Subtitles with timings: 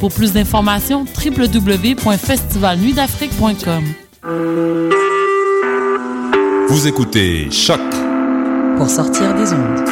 [0.00, 3.84] Pour plus d'informations, www.festivalnuitdafrique.com.
[6.68, 7.80] Vous écoutez Choc
[8.76, 9.84] pour sortir des ondes.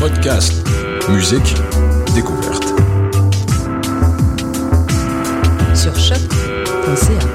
[0.00, 0.52] Podcast,
[1.08, 1.54] musique,
[2.14, 2.64] découverte.
[5.74, 7.27] Sur choc.ca.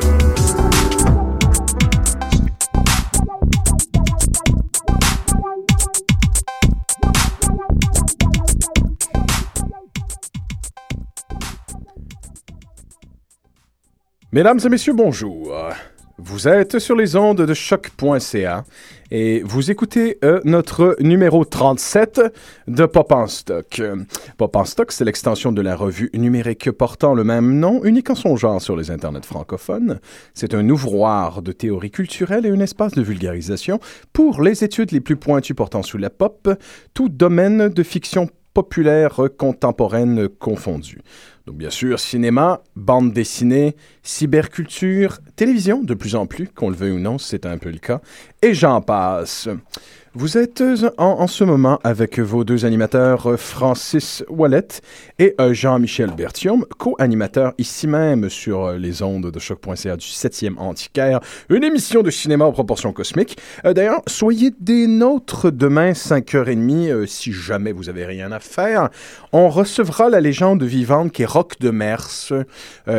[14.34, 15.54] Mesdames et messieurs, bonjour.
[16.18, 18.66] Vous êtes sur les ondes de choc.ca
[19.12, 22.20] et vous écoutez euh, notre numéro 37
[22.68, 23.80] de Pop en Stock.
[24.40, 28.16] Pop en Stock, c'est l'extension de la revue numérique portant le même nom, unique en
[28.16, 30.00] son genre sur les internets francophones.
[30.34, 33.80] C'est un ouvroir de théorie culturelle et un espace de vulgarisation
[34.14, 36.50] pour les études les plus pointues portant sous la pop,
[36.96, 41.02] tout domaine de fiction populaire contemporaine confondue.
[41.46, 46.92] Donc bien sûr, cinéma, bande dessinée, cyberculture, télévision, de plus en plus, qu'on le veuille
[46.92, 48.02] ou non, c'est un peu le cas,
[48.42, 49.50] et j'en passe.
[50.16, 50.64] Vous êtes
[51.00, 54.68] en, en, ce moment avec vos deux animateurs euh, Francis Wallet
[55.18, 60.60] et euh, Jean-Michel Bertium, co-animateurs ici même sur euh, les ondes de choc.ca du 7e
[60.60, 63.40] Antiquaire, une émission de cinéma en proportion cosmique.
[63.64, 68.90] D'ailleurs, soyez des nôtres demain 5h30 si jamais vous avez rien à faire.
[69.32, 72.32] On recevra la légende vivante qui est Rock de Mers,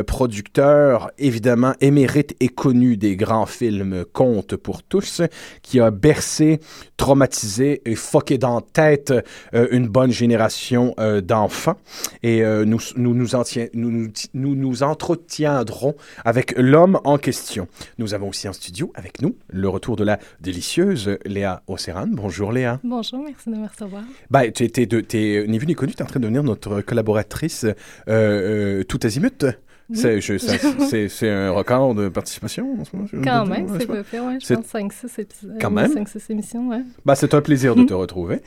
[0.09, 5.23] producteur évidemment émérite et connu des grands films Contes pour tous,
[5.63, 6.61] qui a bercé
[6.97, 9.13] traumatisé et foqué dans tête
[9.55, 11.77] euh, une bonne génération euh, d'enfants.
[12.23, 13.43] Et euh, nous, nous, nous, en
[13.75, 15.95] nous, nous, nous, nous entretiendrons
[16.25, 17.69] avec l'homme en question.
[17.99, 22.07] Nous avons aussi en studio avec nous le retour de la délicieuse Léa Océran.
[22.09, 22.81] Bonjour Léa.
[22.85, 24.03] Bonjour, merci de me recevoir.
[24.31, 26.81] Ben, tu es, es, ni vu ni connu, tu es en train de devenir notre
[26.81, 27.67] collaboratrice
[28.07, 29.45] tout azimut.
[31.09, 33.09] C'est un record de participation en ce moment?
[33.23, 34.39] Quand même, c'est peu fait, ouais.
[34.41, 35.59] Je pense 5-6 épisodes.
[35.61, 35.93] Quand même?
[35.93, 36.83] 5-6 émissions, ouais.
[37.05, 38.41] Ben, c'est un plaisir de te retrouver.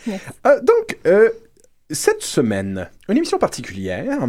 [0.45, 1.29] Euh, donc, euh,
[1.89, 4.27] cette semaine, une émission particulière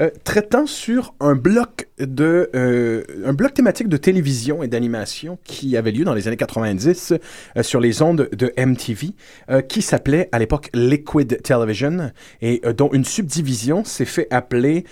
[0.00, 5.76] euh, traitant sur un bloc de euh, un bloc thématique de télévision et d'animation qui
[5.76, 7.12] avait lieu dans les années 90
[7.56, 9.10] euh, sur les ondes de MTV
[9.50, 14.84] euh, qui s'appelait à l'époque Liquid Television et dont une subdivision s'est fait appeler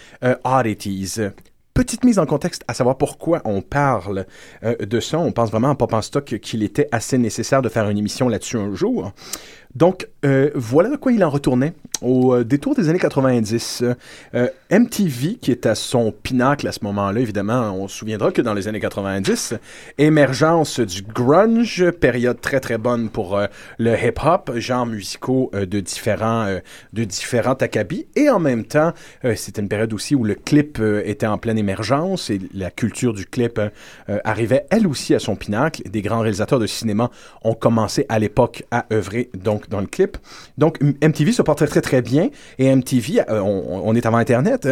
[0.44, 1.20] Oddities
[1.74, 4.24] petite mise en contexte à savoir pourquoi on parle
[4.62, 5.18] de ça.
[5.18, 8.30] On pense vraiment en Pop en Stock qu'il était assez nécessaire de faire une émission
[8.30, 9.12] là-dessus un jour.
[9.74, 10.08] Donc,
[10.54, 11.74] voilà de quoi il en retournait.
[12.02, 13.82] Au euh, détour des années 90,
[14.34, 18.42] euh, MTV, qui est à son pinacle à ce moment-là, évidemment, on se souviendra que
[18.42, 19.54] dans les années 90,
[19.96, 23.46] émergence du grunge, période très très bonne pour euh,
[23.78, 26.26] le hip-hop, genres musicaux euh, de différents
[26.92, 28.92] de différents acabits, et en même temps,
[29.34, 33.26] c'était une période aussi où le clip était en pleine émergence et la culture du
[33.26, 33.60] clip
[34.24, 35.82] arrivait elle aussi à son pinacle.
[35.88, 37.10] Des grands réalisateurs de cinéma
[37.42, 40.18] ont commencé à l'époque à œuvrer donc dans le clip.
[40.58, 42.30] Donc MTV se portait très très bien.
[42.58, 44.68] Et MTV, euh, on, est avant Internet,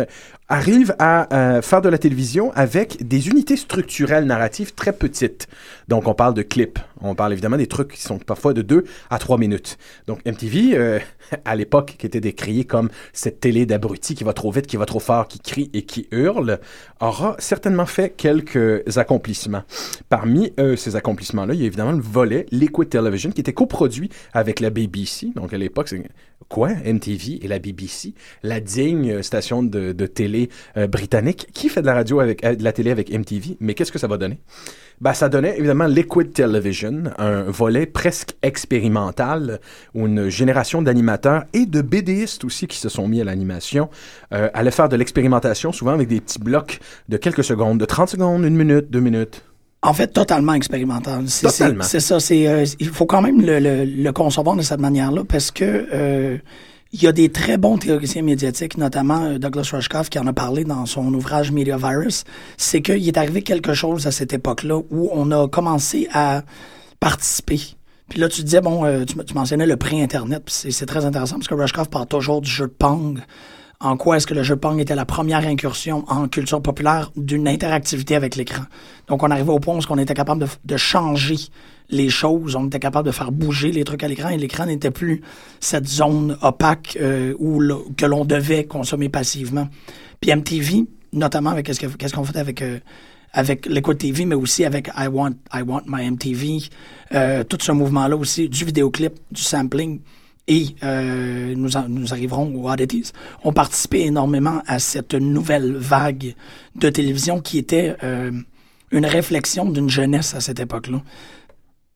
[0.48, 5.48] arrive à euh, faire de la télévision avec des unités structurelles narratives très petites.
[5.88, 8.84] Donc on parle de clips, on parle évidemment des trucs qui sont parfois de 2
[9.08, 9.78] à 3 minutes.
[10.06, 10.98] Donc MTV, euh,
[11.46, 14.84] à l'époque, qui était décrié comme cette télé d'abrutis qui va trop vite, qui va
[14.84, 16.60] trop fort, qui crie et qui hurle,
[17.00, 19.62] aura certainement fait quelques accomplissements.
[20.10, 24.10] Parmi euh, ces accomplissements-là, il y a évidemment le volet Liquid Television qui était coproduit
[24.34, 25.28] avec la BBC.
[25.34, 26.02] Donc à l'époque, c'est
[26.50, 30.33] quoi MTV et la BBC, la digne station de, de télé
[30.76, 33.56] euh, britannique qui fait de la radio avec euh, de la télé avec MTV.
[33.60, 34.38] Mais qu'est-ce que ça va donner?
[35.00, 39.60] Ben, ça donnait évidemment Liquid Television, un volet presque expérimental
[39.94, 43.90] où une génération d'animateurs et de BDistes aussi qui se sont mis à l'animation
[44.32, 46.78] euh, allaient faire de l'expérimentation, souvent avec des petits blocs
[47.08, 49.42] de quelques secondes, de 30 secondes, une minute, deux minutes.
[49.82, 51.24] En fait, totalement expérimental.
[51.28, 51.84] C'est, Totalement.
[51.84, 52.20] C'est, c'est ça.
[52.20, 55.86] C'est, euh, il faut quand même le, le, le concevoir de cette manière-là parce que
[55.92, 56.38] euh,
[56.94, 60.32] il y a des très bons théoriciens médiatiques, notamment euh, Douglas Rushkoff, qui en a
[60.32, 62.22] parlé dans son ouvrage Media Virus.
[62.56, 66.44] C'est qu'il est arrivé quelque chose à cette époque-là où on a commencé à
[67.00, 67.60] participer.
[68.08, 71.48] Puis là, tu disais, bon, euh, tu, mentionnais le pré-Internet, c'est, c'est très intéressant parce
[71.48, 73.20] que Rushkoff parle toujours du jeu de Pong.
[73.80, 77.48] En quoi est-ce que le jeu pong était la première incursion en culture populaire d'une
[77.48, 78.64] interactivité avec l'écran?
[79.08, 81.36] Donc, on arrivait au point où on était capable de, changer
[81.90, 84.90] les choses, on était capable de faire bouger les trucs à l'écran et l'écran n'était
[84.90, 85.22] plus
[85.60, 87.62] cette zone opaque euh, où
[87.96, 89.68] que l'on devait consommer passivement.
[90.20, 92.78] Puis MTV, notamment avec qu'est-ce qu'on avec euh,
[93.34, 96.60] avec l'écoute TV, mais aussi avec I Want I Want My MTV,
[97.12, 100.00] euh, tout ce mouvement-là aussi, du vidéoclip, du sampling
[100.46, 103.12] et euh, nous, nous arriverons aux oddities,
[103.44, 106.34] ont participé énormément à cette nouvelle vague
[106.76, 108.30] de télévision qui était euh,
[108.90, 111.02] une réflexion d'une jeunesse à cette époque-là.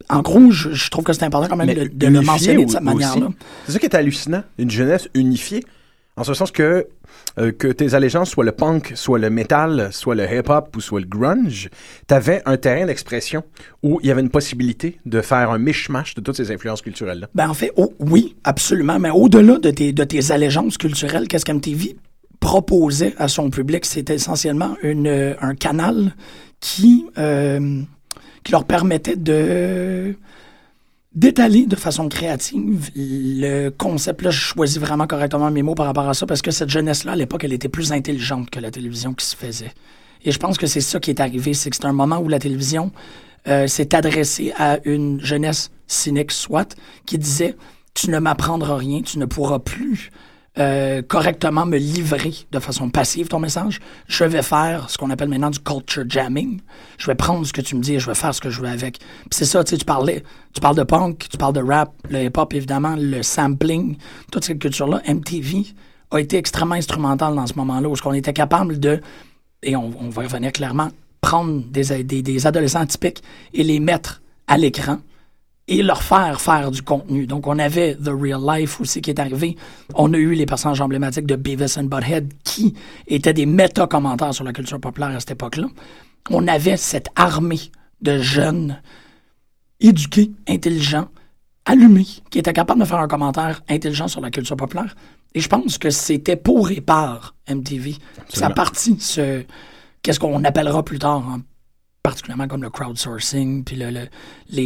[0.08, 2.80] En gros, je, trouve que c'est important quand même de, de le mentionner de cette
[2.82, 3.28] manière-là.
[3.66, 5.64] C'est ça qui est hallucinant, une jeunesse unifiée.
[6.18, 6.88] En ce sens que
[7.38, 10.98] euh, que tes allégeances soient le punk, soit le metal, soit le hip-hop ou soit
[10.98, 11.70] le grunge,
[12.08, 13.44] tu avais un terrain d'expression
[13.84, 17.28] où il y avait une possibilité de faire un mishmash de toutes ces influences culturelles-là.
[17.36, 18.98] Ben en fait, oh, oui, absolument.
[18.98, 21.96] Mais au-delà de tes, de tes allégeances culturelles, qu'est-ce qu'MTV
[22.40, 23.84] proposait à son public?
[23.84, 26.16] C'était essentiellement une, euh, un canal
[26.58, 27.80] qui, euh,
[28.42, 30.16] qui leur permettait de
[31.18, 34.22] d'étaler de façon créative le concept.
[34.22, 37.12] Là, je choisis vraiment correctement mes mots par rapport à ça parce que cette jeunesse-là,
[37.12, 39.72] à l'époque, elle était plus intelligente que la télévision qui se faisait.
[40.24, 42.28] Et je pense que c'est ça qui est arrivé, c'est que c'est un moment où
[42.28, 42.92] la télévision
[43.48, 47.56] euh, s'est adressée à une jeunesse cynique, soit, qui disait
[47.94, 50.10] Tu ne m'apprendras rien, tu ne pourras plus
[50.58, 55.28] euh, correctement me livrer de façon passive ton message, je vais faire ce qu'on appelle
[55.28, 56.60] maintenant du culture jamming.
[56.96, 58.60] Je vais prendre ce que tu me dis et je vais faire ce que je
[58.60, 58.98] veux avec.
[59.30, 62.24] c'est ça, tu sais, tu parlais, tu parles de punk, tu parles de rap, le
[62.24, 63.96] hip-hop évidemment, le sampling,
[64.32, 65.00] toute cette culture-là.
[65.06, 65.66] MTV
[66.10, 69.00] a été extrêmement instrumental dans ce moment-là où on était capable de,
[69.62, 70.88] et on, va revenir clairement,
[71.20, 73.22] prendre des, des, des adolescents typiques
[73.54, 74.98] et les mettre à l'écran
[75.68, 77.26] et leur faire faire du contenu.
[77.26, 79.54] Donc, on avait The Real Life aussi qui est arrivé.
[79.94, 82.74] On a eu les personnages emblématiques de Beavis and Butthead qui
[83.06, 85.66] étaient des méta-commentaires sur la culture populaire à cette époque-là.
[86.30, 87.70] On avait cette armée
[88.00, 88.80] de jeunes
[89.80, 91.08] éduqués, intelligents,
[91.66, 94.96] allumés, qui étaient capables de faire un commentaire intelligent sur la culture populaire.
[95.34, 97.96] Et je pense que c'était pour et par MTV.
[98.30, 99.44] Ça partit ce,
[100.02, 101.42] qu'est-ce qu'on appellera plus tard, hein,
[102.02, 104.08] particulièrement comme le crowdsourcing, puis le, les,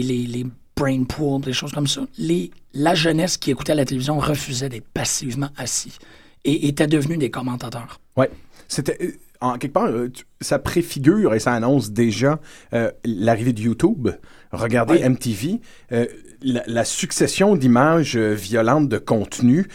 [0.03, 0.47] les, les
[0.83, 2.03] brain pool, des choses comme ça.
[2.19, 5.97] Les, la jeunesse qui écoutait la télévision refusait d'être passivement assis
[6.45, 8.01] et était devenue des commentateurs.
[8.17, 8.27] Oui.
[8.69, 8.97] C'était.
[9.01, 10.09] Euh, en quelque part, euh,
[10.41, 12.39] ça préfigure et ça annonce déjà
[12.75, 14.11] euh, l'arrivée de YouTube.
[14.53, 15.61] Regardez MTV,
[16.43, 19.67] la, succession d'images violentes de contenu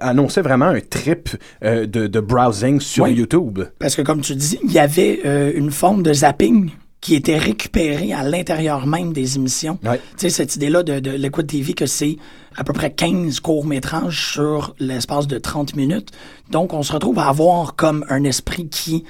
[0.00, 1.30] annonçait vraiment un trip
[1.62, 3.60] de, browsing sur YouTube.
[3.78, 8.14] Parce que comme tu dis, il y avait une forme de zapping qui était récupéré
[8.14, 9.78] à l'intérieur même des émissions.
[9.82, 12.16] Tu sais, cette idée-là de, de l'écoute TV, que c'est
[12.56, 16.10] à peu près 15 courts-métrages sur l'espace de 30 minutes.
[16.50, 19.04] Donc, on se retrouve à avoir comme un esprit qui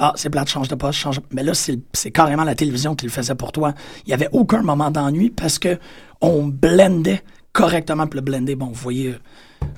[0.00, 1.20] ah, c'est plate, change de poste, change.
[1.32, 3.74] Mais là, c'est carrément la télévision qui le faisait pour toi.
[4.06, 5.78] Il n'y avait aucun moment d'ennui parce que
[6.20, 8.06] on blendait correctement.
[8.06, 9.16] Puis le blender, bon, vous voyez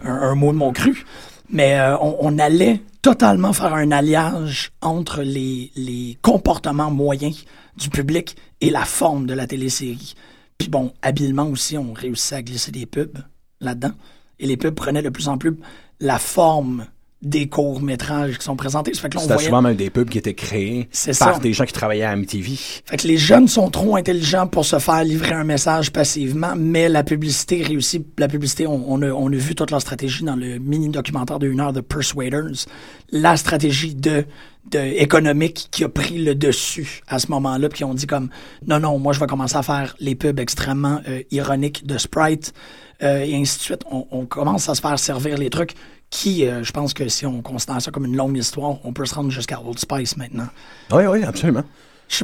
[0.04, 1.06] un, un mot de mon cru.
[1.52, 7.44] Mais euh, on, allait totalement faire un alliage entre les, les comportements moyens
[7.76, 10.14] du public et la forme de la télésérie.
[10.58, 13.18] Puis bon, habilement aussi, on réussissait à glisser des pubs
[13.60, 13.92] là-dedans.
[14.38, 15.56] Et les pubs prenaient de plus en plus
[16.00, 16.86] la forme
[17.22, 18.92] des courts-métrages qui sont présentés.
[18.94, 22.56] C'était souvent même des pubs qui étaient créés par des gens qui travaillaient à MTV.
[22.56, 26.88] Fait que les jeunes sont trop intelligents pour se faire livrer un message passivement, mais
[26.88, 28.06] la publicité réussit.
[28.18, 31.60] La publicité, on, a, on a vu toute leur stratégie dans le mini-documentaire de une
[31.60, 32.66] heure de Persuaders.
[33.12, 34.24] La stratégie de,
[34.70, 38.30] de économique qui a pris le dessus à ce moment-là, puis on dit comme,
[38.66, 42.54] non, non, moi je vais commencer à faire les pubs extrêmement euh, ironiques de Sprite,
[43.02, 43.82] euh, et ainsi de suite.
[43.90, 45.74] On, on commence à se faire servir les trucs
[46.10, 49.06] qui, euh, je pense que si on considère ça comme une longue histoire, on peut
[49.06, 50.48] se rendre jusqu'à Old Spice maintenant.
[50.92, 51.62] Oui, oui, absolument.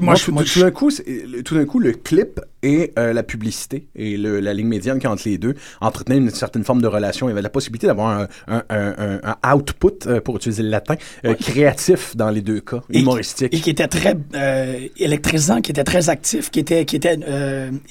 [0.00, 0.90] moi, tout, d'un coup,
[1.44, 5.06] tout d'un coup, le clip et euh, la publicité et le, la ligne médiane qui
[5.06, 7.28] entre les deux entretenaient une certaine forme de relation.
[7.28, 10.96] Il y avait la possibilité d'avoir un, un, un, output, euh, pour utiliser le latin,
[11.40, 13.54] créatif dans les deux cas, humoristique.
[13.54, 14.16] Et qui était très
[14.96, 17.20] électrisant, qui était très actif, qui était, qui était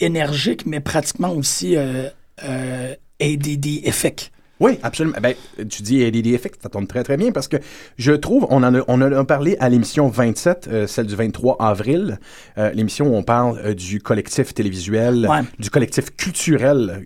[0.01, 4.33] énergique, mais pratiquement aussi ADD effect.
[4.59, 5.17] Oui, absolument.
[5.21, 5.35] Ben,
[5.69, 7.57] tu dis ADD Effect, ça tombe très très bien parce que
[7.97, 11.57] je trouve, on en a, on a parlé à l'émission 27, euh, celle du 23
[11.59, 12.19] avril,
[12.57, 17.05] euh, l'émission où on parle euh, du collectif télévisuel, du collectif culturel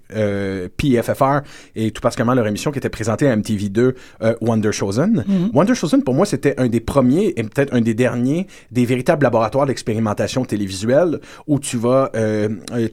[0.78, 1.40] PFFR
[1.76, 3.94] et tout particulièrement leur émission qui était présentée à MTV2,
[4.42, 5.26] Wonder Chosen.
[5.28, 5.52] Mm-hmm.
[5.54, 9.24] Wonder Chosen, pour moi, c'était un des premiers et peut-être un des derniers des véritables
[9.24, 12.12] laboratoires d'expérimentation télévisuelle où tu vas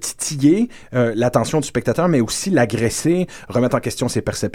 [0.01, 4.46] titiller l'attention du spectateur, mais aussi l'agresser, remettre en question ses perceptions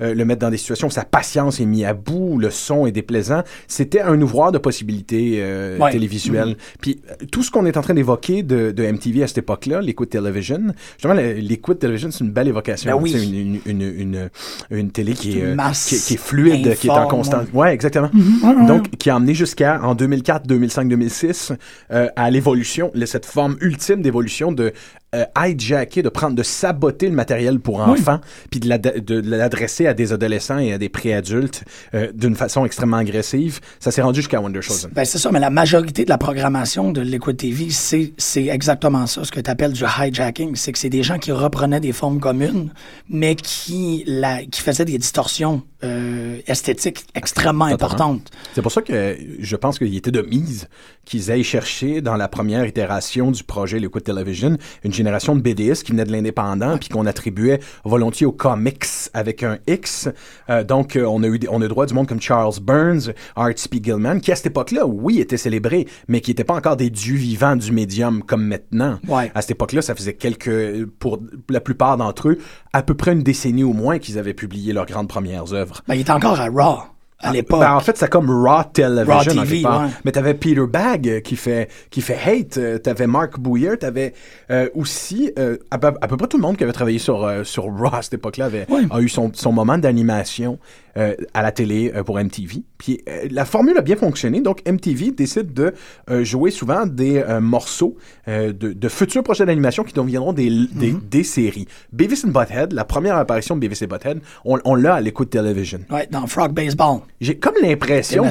[0.00, 2.86] euh, le mettre dans des situations où sa patience est mise à bout, le son
[2.86, 3.42] est déplaisant.
[3.68, 5.90] C'était un ouvroir de possibilités euh, Ouais.
[5.92, 6.50] télévisuelles.
[6.50, 6.76] Mm-hmm.
[6.80, 9.80] Puis euh, tout ce qu'on est en train d'évoquer de, de MTV à cette époque-là,
[9.80, 10.60] Liquid Television,
[10.96, 12.90] justement, Liquid Television, c'est une belle évocation.
[12.90, 13.10] Ben oui.
[13.12, 14.30] C'est une, une, une,
[14.70, 17.48] une, télé qui est, qui, qui fluide, qui est en constante.
[17.52, 18.10] Ouais, exactement.
[18.14, 18.66] ouais.
[18.66, 21.52] Donc, qui a amené jusqu'à, en 2004, 2005, 2006,
[21.92, 24.72] euh, à l'évolution, cette forme ultime d'évolution de
[25.14, 29.86] euh, hijacker, de prendre, de saboter le matériel pour enfants, puis de l'ad- de l'adresser
[29.86, 33.60] à des adolescents et à des préadultes euh, d'une façon extrêmement agressive.
[33.80, 34.90] Ça s'est rendu jusqu'à Wonder Chosen.
[34.92, 39.06] Ben, c'est ça, mais la majorité de la programmation de Liquid TV, c'est, c'est exactement
[39.06, 40.56] ça, ce que tu appelles du hijacking.
[40.56, 42.72] C'est que c'est des gens qui reprenaient des formes communes,
[43.08, 48.30] mais qui, la, qui faisaient des distorsions euh, esthétiques extrêmement importantes.
[48.54, 50.68] C'est pour ça que je pense qu'il était de mise
[51.04, 55.84] qu'ils aillent chercher dans la première itération du projet Liquid Television une génération de BDistes
[55.84, 60.08] qui venaient de l'indépendant puis qu'on attribuait volontiers aux comics avec un X.
[60.48, 63.52] Euh, donc euh, on a eu on a droit du monde comme Charles Burns, Art
[63.56, 67.16] Spiegelman qui à cette époque-là oui étaient célébrés mais qui n'étaient pas encore des dieux
[67.16, 68.98] vivants du médium comme maintenant.
[69.08, 69.30] Ouais.
[69.34, 72.38] À cette époque-là, ça faisait quelques pour la plupart d'entre eux
[72.72, 75.82] à peu près une décennie au moins qu'ils avaient publié leurs grandes premières œuvres.
[75.86, 77.60] Ben, il était encore à Raw à l'époque.
[77.60, 79.14] Ben, en fait, c'est comme Raw Television.
[79.14, 79.88] Raw TV, ouais.
[80.04, 84.12] Mais t'avais Peter Bagg euh, qui fait, qui fait Hate, euh, t'avais Mark Bouyer, t'avais
[84.50, 87.24] euh, aussi euh, à, peu, à peu près tout le monde qui avait travaillé sur,
[87.24, 90.58] euh, sur Raw à cette époque-là avait, a eu son, son moment d'animation
[90.96, 92.62] euh, à la télé euh, pour MTV.
[92.78, 95.72] Puis euh, la formule a bien fonctionné, donc MTV décide de
[96.10, 97.96] euh, jouer souvent des euh, morceaux
[98.28, 101.08] euh, de, de futurs projets d'animation qui deviendront des, des, Mm-hmm.
[101.08, 101.66] des séries.
[101.92, 105.30] Beavis and Butthead, la première apparition de Beavis and Butthead, on, on l'a à l'écoute
[105.30, 105.80] Television.
[105.90, 107.00] Ouais, dans Frog Baseball.
[107.20, 108.24] J'ai comme l'impression,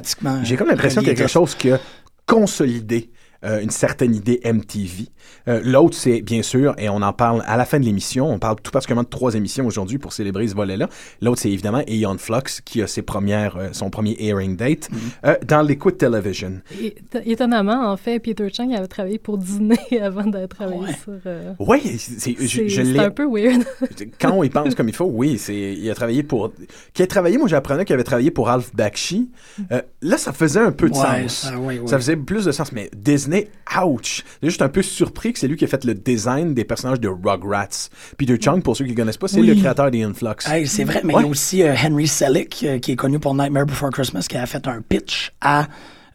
[0.44, 1.80] j'ai comme l'impression quelque chose qui a
[2.26, 3.10] consolidé
[3.44, 5.08] euh, une certaine idée MTV.
[5.48, 8.40] Euh, L'autre, c'est bien sûr, et on en parle à la fin de l'émission, on
[8.40, 10.88] parle tout particulièrement de trois émissions aujourd'hui pour célébrer ce volet-là.
[11.22, 14.96] L'autre, c'est évidemment Aeon Flux, qui a ses premières, euh, son premier airing date Mm-hmm.
[15.28, 16.62] euh, dans Liquid Television.
[16.82, 16.96] Et-
[17.26, 20.94] étonnamment, en fait, Peter Chang avait travaillé pour Disney avant d'être travaillé Ouais.
[21.04, 21.14] sur.
[21.26, 23.00] euh, Oui, c'est, je, c'est je c'est l'ai.
[23.00, 23.64] un peu weird.
[24.20, 26.52] Quand on y pense comme il faut, oui, c'est, il a travaillé pour.
[26.94, 29.32] Qui a travaillé, moi j'apprenais qu'il avait travaillé pour Alf Bakshi.
[29.72, 31.52] Euh, là, ça faisait un peu de Ouais, sens.
[31.88, 32.72] Ça faisait plus de sens.
[32.72, 33.33] Mais Disney,
[33.86, 34.24] ouch!
[34.42, 37.00] J'ai juste un peu surpris que c'est lui qui a fait le design des personnages
[37.00, 37.90] de Rugrats.
[38.18, 39.48] Peter Chung, pour ceux qui ne connaissent pas, c'est Oui.
[39.48, 40.36] le créateur des Influx.
[40.48, 41.22] Hey, c'est vrai, mais Ouais.
[41.22, 44.26] il y a aussi euh, Henry Selick, euh, qui est connu pour Nightmare Before Christmas,
[44.30, 45.68] qui a fait un pitch à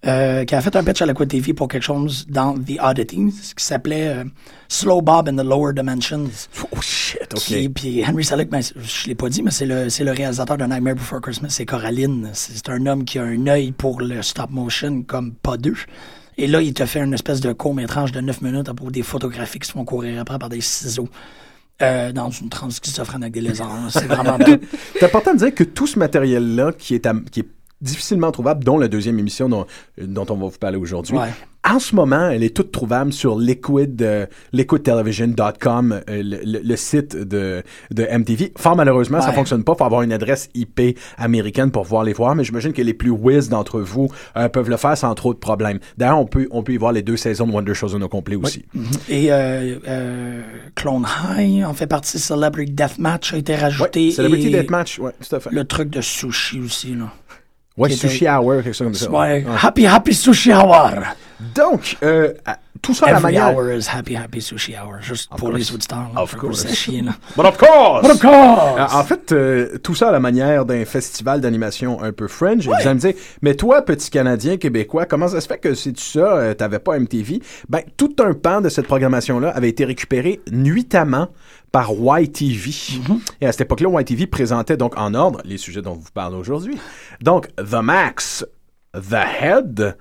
[0.07, 2.79] euh, qui a fait un pitch à la Quad TV pour quelque chose dans The
[2.81, 4.25] Oddities qui s'appelait euh,
[4.69, 6.31] Slow Bob in the Lower Dimensions.
[6.71, 7.73] Oh shit, ok.
[7.75, 10.63] Puis Henry Selick, ben, je l'ai pas dit, mais c'est le, c'est le réalisateur de
[10.67, 12.31] Nightmare Before Christmas, c'est Coraline.
[12.33, 15.75] C'est c'est un homme qui a un œil pour le stop motion comme pas deux.
[16.39, 19.03] Et là, il te fait une espèce de court-métrage de 9 minutes à propos des
[19.03, 21.09] photographies qui se font courir après par des ciseaux.
[21.81, 23.71] Euh, dans une trans schizophrène avec des lézards.
[23.91, 24.37] C'est vraiment.
[24.99, 27.49] C'est important de dire que tout ce matériel-là, qui est, à- qui est
[27.81, 29.67] difficilement trouvable, dont la deuxième émission dont,
[30.01, 31.29] dont on va vous parler aujourd'hui, Ouais.
[31.69, 36.77] en ce moment, elle est toute trouvable sur liquid, euh, liquidtelevision.com, euh, le, le- le
[36.77, 38.53] site de, de MTV.
[38.57, 39.35] Fort malheureusement, ça Ouais.
[39.35, 39.75] fonctionne pas.
[39.75, 43.11] faut avoir une adresse IP américaine pour pouvoir les voir, mais j'imagine que les plus
[43.11, 45.79] whiz d'entre vous euh, peuvent le faire sans trop de problèmes.
[45.97, 48.37] D'ailleurs, on peut, on peut y voir les deux saisons de Wonder Chosen au complet
[48.37, 48.65] aussi.
[49.09, 50.43] Et euh, euh,
[50.75, 51.07] Clone
[51.37, 52.19] High en fait partie.
[52.19, 54.11] Celebrity Deathmatch a été Ouais, rajouté.
[54.11, 55.51] Celebrity et Deathmatch, ouais, tout à fait.
[55.53, 57.13] Le truc de sushi aussi, là.
[57.79, 59.11] Ouais, Sushi Hour, quelque chose comme ça.
[59.11, 59.45] Ouais.
[59.63, 60.91] Happy Happy Sushi Hour.
[61.55, 62.33] Donc, euh,
[62.83, 63.57] tout ça à la Every manière...
[63.57, 65.01] hour is Happy Happy Sushi Hour.
[65.01, 65.55] Juste pour course.
[65.55, 66.11] les auditeurs.
[66.15, 66.23] là.
[66.23, 66.89] Of Fait que course.
[66.89, 67.13] là.
[67.37, 68.03] But of course!
[68.03, 68.95] But of course!
[68.95, 72.65] En fait, euh, tout ça à la manière d'un festival d'animation un peu French.
[72.65, 75.75] Et Vous allez me dire, mais toi, petit Canadien québécois, comment ça se fait que
[75.75, 77.41] c'est tu ça, euh, t'avais pas MTV?
[77.69, 81.29] Ben, tout un pan de cette programmation-là avait été récupéré nuitamment
[81.73, 82.71] par YTV.
[83.41, 86.79] Et à cette époque-là, YTV présentait donc en ordre les sujets dont vous parlez aujourd'hui.
[87.21, 88.47] Donc, The Max,
[88.95, 89.97] The Head,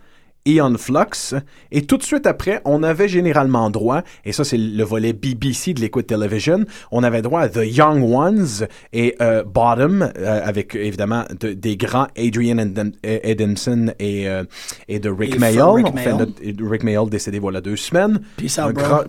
[0.47, 1.35] Eon Flux.
[1.71, 5.73] Et tout de suite après, on avait généralement droit, et ça c'est le volet BBC
[5.73, 10.75] de Liquid Television, on avait droit à The Young Ones et euh, Bottom, euh, avec
[10.75, 12.57] évidemment de- des grands Adrian
[13.03, 14.43] Edinson et, euh,
[14.87, 15.83] et de Rick Mayall.
[15.83, 16.27] Rick Mayall.
[16.61, 18.21] Rick Mayall décédé voilà deux semaines.
[18.37, 18.83] Peace Un out, bro.
[18.85, 19.03] grand-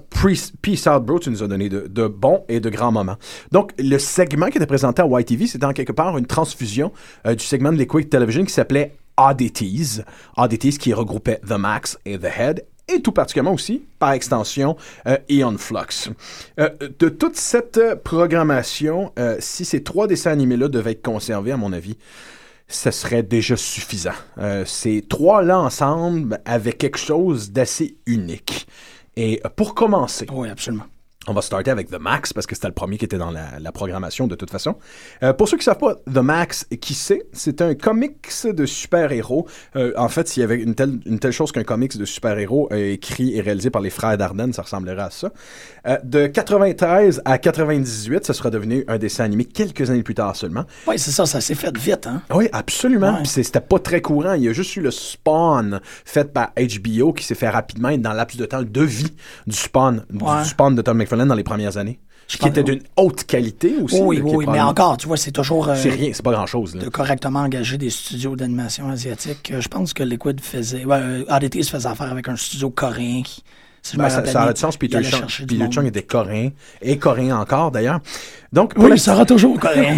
[0.62, 1.18] Peace out, bro.
[1.18, 3.16] Tu nous as donné de, de bons et de grands moments.
[3.52, 6.92] Donc, le segment qui était présenté à YTV, c'était en quelque part une transfusion
[7.26, 10.02] du segment de Liquid Television qui s'appelait Oddities.
[10.36, 15.18] Oddities qui regroupait The Max et The Head et tout particulièrement aussi, par extension, euh,
[15.30, 16.10] Eon Flux.
[16.58, 21.56] Euh, de toute cette programmation, euh, si ces trois dessins animés-là devaient être conservés, à
[21.56, 21.98] mon avis,
[22.66, 24.12] ce serait déjà suffisant.
[24.38, 28.66] Euh, ces trois-là ensemble avaient quelque chose d'assez unique.
[29.16, 30.84] Et pour commencer, Oui, absolument.
[31.30, 33.58] On va starter avec The Max parce que c'était le premier qui était dans la,
[33.60, 34.76] la programmation de toute façon.
[35.22, 37.26] Euh, pour ceux qui savent pas, The Max, qui c'est?
[37.32, 39.46] C'est un comics de super-héros.
[39.76, 42.68] Euh, en fait, s'il y avait une telle, une telle chose qu'un comics de super-héros
[42.72, 45.30] euh, écrit et réalisé par les frères Dardenne, ça ressemblerait à ça.
[46.04, 50.64] De 93 à 98, ça sera devenu un dessin animé quelques années plus tard seulement.
[50.86, 52.22] Oui, c'est ça, ça s'est fait vite, hein?
[52.34, 53.14] Oui, absolument.
[53.18, 53.24] Ouais.
[53.24, 54.32] C'était pas très courant.
[54.34, 57.98] Il y a juste eu le Spawn fait par HBO qui s'est fait rapidement et
[57.98, 59.12] dans laps de temps de vie
[59.46, 60.42] du Spawn, Ouais.
[60.42, 61.98] du Spawn de Tom McFarlane dans les premières années.
[62.28, 63.98] Je qui était d'une haute qualité aussi.
[64.02, 66.74] oui, là, oui, mais encore, tu vois, c'est toujours euh, C'est rien, c'est pas grand-chose.
[66.74, 69.50] de correctement engager des studios d'animation asiatique.
[69.50, 70.84] Euh, Je pense que Liquid faisait.
[70.84, 73.42] Ouais, euh, Oddities faisait affaire avec un studio coréen qui.
[73.80, 74.76] Si Ben, ça, ça a du sens.
[74.76, 75.64] Peter Chung, Peter.
[75.70, 76.50] Chung était coréen
[76.82, 78.00] et coréen encore d'ailleurs.
[78.52, 79.94] Donc, Oui, la- il sera toujours coréen.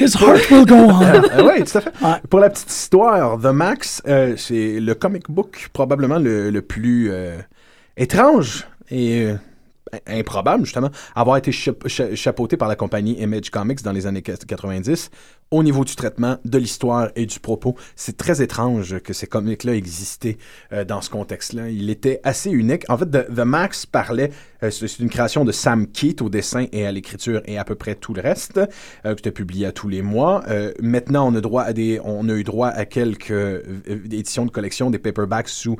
[0.00, 1.00] His heart will go on.
[1.44, 1.92] Oui, tout à fait.
[2.00, 2.14] Ouais.
[2.30, 7.10] Pour la petite histoire, The Max, euh, c'est le comic book probablement le, le plus
[7.10, 7.36] euh,
[7.96, 9.34] étrange et euh,
[10.06, 14.22] improbable, justement, avoir été chap- cha- chapeauté par la compagnie Image Comics dans les années
[14.22, 15.10] 90
[15.54, 17.76] au niveau du traitement, de l'histoire et du propos.
[17.94, 20.36] C'est très étrange que ces comics-là existaient
[20.72, 21.68] euh, dans ce contexte-là.
[21.70, 22.84] Il était assez unique.
[22.88, 24.30] En fait, The, The Max parlait,
[24.64, 27.76] euh, c'est une création de Sam Keat au dessin et à l'écriture et à peu
[27.76, 30.42] près tout le reste, euh, qui était publié à tous les mois.
[30.48, 34.50] Euh, maintenant, on a droit à des, on a eu droit à quelques éditions de
[34.50, 35.76] collection des paperbacks sous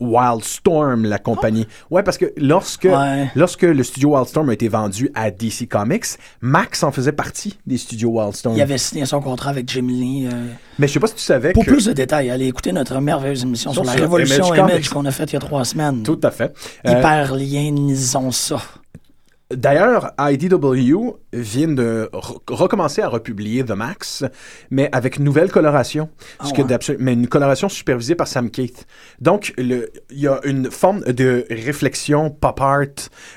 [0.00, 1.66] Wildstorm, la compagnie.
[1.90, 3.28] Ouais, parce que lorsque Ouais.
[3.34, 6.06] lorsque le studio Wildstorm a été vendu à DC Comics,
[6.40, 8.56] Max en faisait partie des studios Wildstorm.
[8.56, 10.26] Il avait signé son contrat avec Jim Lee.
[10.32, 10.46] euh,
[10.78, 13.00] Mais je sais pas si tu savais Pour que plus de détails, allez écouter notre
[13.00, 16.02] merveilleuse émission sur, Sur la révolution Image qu'on a faite il y a trois semaines.
[16.02, 16.54] tout à fait.
[16.86, 17.94] Euh, Hyper lien,
[18.30, 18.60] ça.
[19.50, 24.22] D'ailleurs, IDW vient de re- recommencer à republier The Max,
[24.70, 26.10] mais avec une nouvelle coloration,
[26.44, 26.68] ce que ouais.
[26.68, 28.86] d'absolu- mais une coloration supervisée par Sam Keith.
[29.22, 32.78] Donc, il y a une forme de réflexion pop art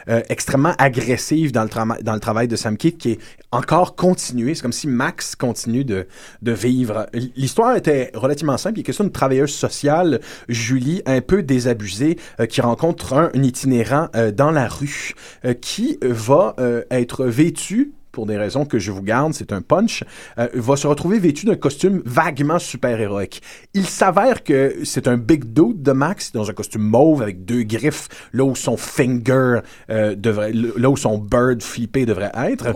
[0.10, 3.20] euh, extrêmement agressive dans le, trama- dans le travail de Sam Keith qui est
[3.54, 4.54] encore continué.
[4.54, 6.08] C'est comme si Max continue de,
[6.42, 7.08] de vivre.
[7.38, 8.80] L'histoire était relativement simple.
[8.80, 10.20] Il est question d'une travailleuse sociale,
[10.50, 15.14] Julie, un peu désabusée, euh, qui rencontre un, un itinérant euh, dans la rue
[15.62, 20.04] qui va euh, être vêtu pour des raisons que je vous garde, c'est un punch,
[20.38, 23.42] euh, va se retrouver vêtu d'un costume vaguement super-héroïque.
[23.74, 27.64] Il s'avère que c'est un big dude de Max, dans un costume mauve avec deux
[27.64, 29.60] griffes, là où son finger
[29.90, 32.74] euh, devrait, là où son bird flippé devrait être.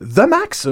[0.00, 0.68] The Max,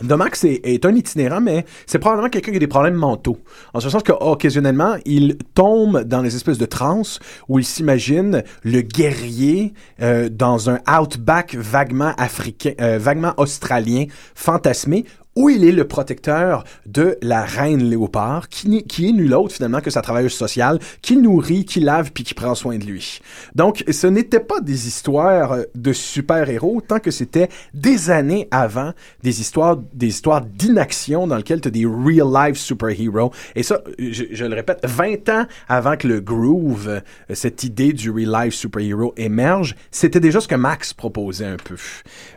[0.00, 3.38] The Max est, un itinérant, mais c'est probablement quelqu'un qui a des problèmes mentaux.
[3.74, 8.80] En ce sens qu'occasionnellement, il tombe dans les espèces de transes où il s'imagine le
[8.80, 15.04] guerrier euh, dans un outback vaguement africain, euh, vaguement australien, fantasmé,
[15.36, 19.80] où il est le protecteur de la reine léopard, qui, qui est nul autre finalement
[19.80, 23.20] que sa travailleuse sociale, qui nourrit, qui lave, puis qui prend soin de lui.
[23.54, 28.92] Donc, ce n'était pas des histoires euh, de super-héros, tant que c'était des années avant
[29.22, 33.32] des histoires, des histoires d'inaction dans lesquelles tu as des real-life super-héros.
[33.54, 37.00] Et ça, je, je le répète, 20 ans avant que le groove, euh,
[37.32, 41.76] cette idée du real-life super-héros émerge, c'était déjà ce que Max proposait un peu.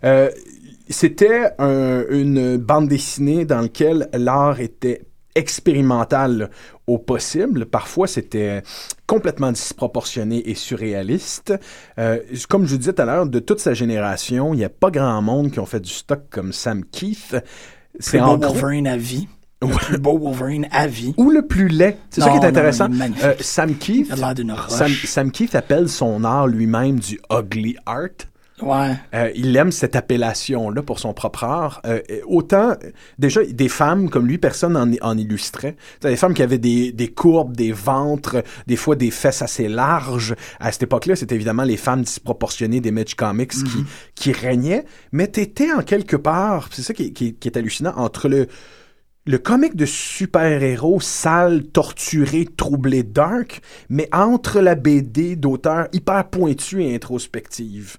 [0.03, 0.29] Euh,
[0.89, 5.01] c'était un- une bande dessinée dans laquelle l'art était
[5.35, 6.49] expérimental
[6.87, 7.65] au possible.
[7.65, 8.61] Parfois, c'était
[9.07, 11.53] complètement disproportionné et surréaliste.
[11.99, 12.19] Euh,
[12.49, 14.91] comme je vous disais tout à l'heure, de toute sa génération, il n'y a pas
[14.91, 17.35] grand monde qui ont fait du stock comme Sam Keith.
[17.99, 19.27] C'est beau entre Wolverine à vie.
[19.61, 21.13] Le plus beau Wolverine à vie.
[21.17, 21.97] ou le plus laid.
[22.11, 22.87] C'est ça qui est intéressant.
[23.23, 24.11] Euh, Sam Keith,
[25.07, 28.09] Sam Keith appelle son art lui-même du ugly art.
[28.61, 28.93] Ouais.
[29.13, 31.81] Euh, il aime cette appellation-là pour son propre art.
[31.85, 32.75] Euh, autant,
[33.19, 35.75] déjà, des femmes comme lui, personne en, en illustrait.
[36.01, 40.35] Des femmes qui avaient des, des courbes, des ventres, des fois des fesses assez larges.
[40.61, 44.85] À cette époque-là, c'était évidemment les femmes disproportionnées des Mitch Comics qui, qui régnaient.
[45.11, 48.47] Mais t'étais en quelque part, c'est ça qui, qui- qui est hallucinant, entre le,
[49.25, 56.83] le comic de super-héros sale, torturé, troublé, dark, mais entre la BD d'auteur hyper pointue
[56.83, 57.97] et introspective.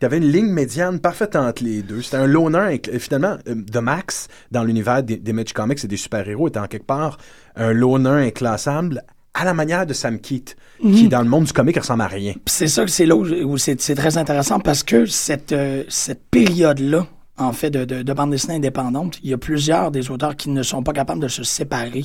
[0.00, 2.02] Il y avait une ligne médiane parfaite entre les deux.
[2.02, 5.86] C'était un loner, inc- finalement, euh, The Max, dans l'univers des, des Mitch Comics et
[5.88, 7.16] des super-héros, était en quelque part
[7.56, 9.02] un loner inclassable
[9.34, 12.34] à la manière de Sam Keith, qui, dans le monde du comic, ressemble à rien.
[12.46, 17.06] C'est ça que c'est là où, c'est très intéressant parce que cette, euh, cette période-là,
[17.38, 20.50] en fait, de, de, de bande dessinée indépendante, il y a plusieurs des auteurs qui
[20.50, 22.04] ne sont pas capables de se séparer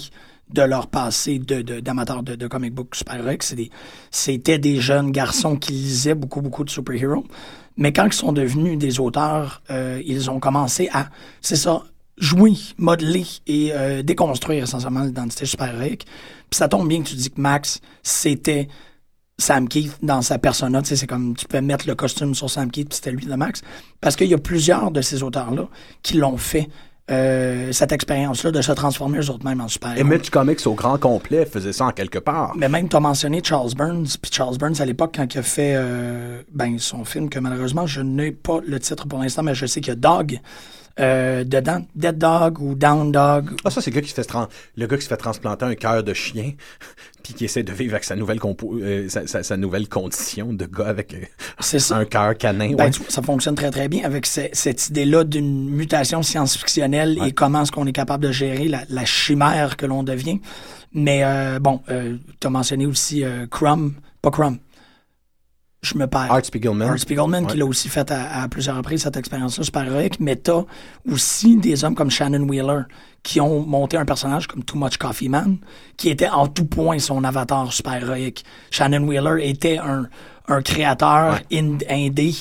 [0.53, 3.43] de leur passé de- de- d'amateurs de, de, comic book super-héroïques.
[3.43, 3.69] C'est des-
[4.09, 7.25] C'était des jeunes garçons qui lisaient beaucoup, beaucoup de super-héros.
[7.79, 11.07] Mais quand ils sont devenus des auteurs, euh, ils ont commencé à,
[11.41, 11.83] c'est ça,
[12.17, 16.05] jouer, modeler et euh, déconstruire essentiellement l'identité super-héroïque.
[16.49, 18.67] Puis ça tombe bien que tu dis que Max, c'était
[19.37, 20.81] Sam Keith dans sa persona.
[20.81, 23.25] Tu sais, c'est comme tu peux mettre le costume sur Sam Keith, puis c'était lui
[23.25, 23.61] de Max.
[24.01, 25.69] Parce qu'il y a plusieurs de ces auteurs-là
[26.03, 26.67] qui l'ont fait.
[27.09, 30.97] Euh, cette expérience-là de se transformer eux autres mêmes en super Image Comics au grand
[30.99, 32.53] complet faisait ça en quelque part.
[32.55, 34.17] mais même, tu as mentionné Charles Burns.
[34.21, 37.87] Puis Charles Burns, à l'époque, quand il a fait euh, ben, son film, que malheureusement,
[37.87, 40.39] je n'ai pas le titre pour l'instant, mais je sais qu'il y a Dog
[40.99, 41.85] euh, dedans.
[41.95, 43.51] Dead Dog ou Down Dog.
[43.63, 44.27] Ah, ça, c'est le gars qui se fait,
[44.77, 46.53] le gars qui se fait transplanter un cœur de chien,
[47.23, 50.51] puis qui essaie de vivre avec sa nouvelle, compo- euh, sa, sa- sa nouvelle condition
[50.53, 51.25] de gars avec euh,
[51.59, 51.97] ça.
[51.97, 52.73] un cœur canin.
[52.75, 52.91] Ben, ouais.
[53.09, 57.71] ça fonctionne très, très bien avec ce- cette idée-là d'une mutation science-fictionnelle et comment est-ce
[57.71, 60.39] qu'on est capable de gérer la, la chimère que l'on devient.
[60.93, 64.57] Mais euh, bon, tu as mentionné aussi Crumb, pas Crumb.
[65.81, 66.29] Je me perds.
[66.31, 66.89] Art Spiegelman.
[66.89, 70.19] Art Spiegelman, qui l'a aussi fait à, à plusieurs reprises, cette expérience-là super-héroïque.
[70.19, 70.63] Mais t'as
[71.09, 72.81] aussi des hommes comme Shannon Wheeler
[73.23, 75.57] qui ont monté un personnage comme Too Much Coffee Man,
[75.97, 78.43] qui était en tout point son avatar super-héroïque.
[78.71, 80.07] Shannon Wheeler était un,
[80.47, 82.33] un créateur in- indé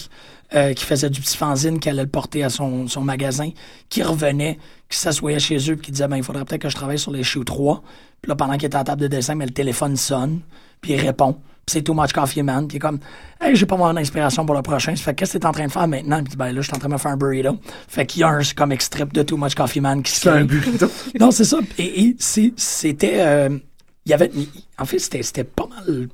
[0.55, 3.51] euh, qui faisait du petit fanzine qu'elle allait le porter à son, son magasin,
[3.89, 6.75] qui revenait, qui s'assoyait chez eux, puis qui disait ben, il faudrait peut-être que je
[6.77, 7.83] travaille sur les Shoe 3.
[8.23, 10.41] Puis là, pendant qu'il était à la table de dessin, mais le téléphone sonne,
[10.81, 11.39] puis il répond.
[11.69, 12.99] C'est Too Much Coffee Man, puis il est comme
[13.41, 14.97] Hey, j'ai pas mon inspiration pour le prochain.
[14.97, 16.23] Ça fait qu'est-ce que t'es en train de faire maintenant?
[16.25, 17.57] Puis ben là, je suis en train de me faire un burrito.
[17.87, 20.29] Fait qu'il y a un comic strip de Too Much Coffee Man qui se C'est
[20.31, 20.89] un burrito.
[21.21, 21.59] Non, c'est ça.
[21.79, 23.21] Et, c'était.
[23.21, 23.59] euh,
[24.05, 24.31] il y avait.
[24.79, 26.09] En fait, c'était c'était pas mal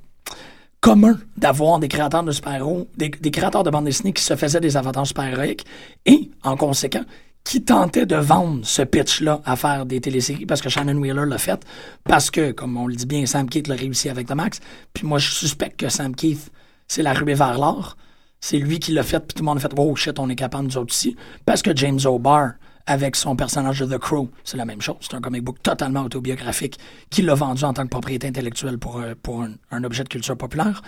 [0.81, 4.61] commun d'avoir des créateurs de super-héros, des, des créateurs de bande dessinée qui se faisaient
[4.61, 5.64] des avatars super-héroïques
[6.05, 7.05] et, en conséquent,
[7.45, 11.39] qui tentaient de vendre ce pitch-là à faire des téléséries parce que Shannon Wheeler l'a
[11.39, 11.63] fait,
[12.05, 14.61] parce que, comme on le dit bien, Sam Keith l'a réussi avec The Max.
[14.95, 16.51] Puis moi, je suspecte que Sam Keith,
[16.89, 17.97] c'est la ruée vers l'or.
[18.41, 20.37] C'est lui qui l'a fait, puis tout le monde a fait «Oh shit, on est
[20.37, 22.53] capable, nous autres aussi.» Parce que James O'Barr,
[22.87, 24.97] avec son personnage de The Crow, c'est la même chose.
[25.01, 26.79] C'est un comic book totalement autobiographique
[27.11, 30.09] qui l'a vendu en tant que propriété intellectuelle pour, euh, pour un, un objet de
[30.09, 30.83] culture populaire.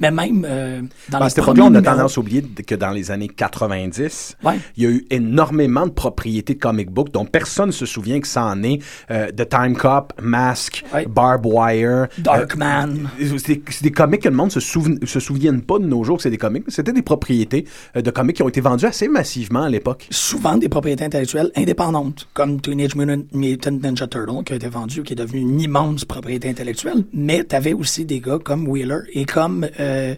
[0.00, 3.10] Mais même euh, dans Ben, les premiers on a tendance à oublier que dans les
[3.10, 4.58] années 90, Ouais.
[4.76, 8.20] il y a eu énormément de propriétés de comic book dont personne ne se souvient
[8.20, 8.78] que ça en est.
[9.10, 11.06] Euh, The Time Cop, Mask, Ouais.
[11.06, 12.06] Barb Wire.
[12.18, 13.08] Darkman.
[13.20, 16.16] Euh, c'est des, comics que le monde se, souven- se souviennent pas de nos jours
[16.16, 16.64] que c'est des comics.
[16.68, 20.06] C'était des propriétés euh, de comics qui ont été vendus assez massivement à l'époque.
[20.10, 25.14] souvent des propriétés intellectuelles indépendantes, comme Teenage Mutant Ninja Turtle, qui a été vendu, qui
[25.14, 27.04] est devenu une immense propriété intellectuelle.
[27.12, 29.66] Mais tu avais aussi des gars comme Wheeler et comme...
[29.80, 30.14] euh,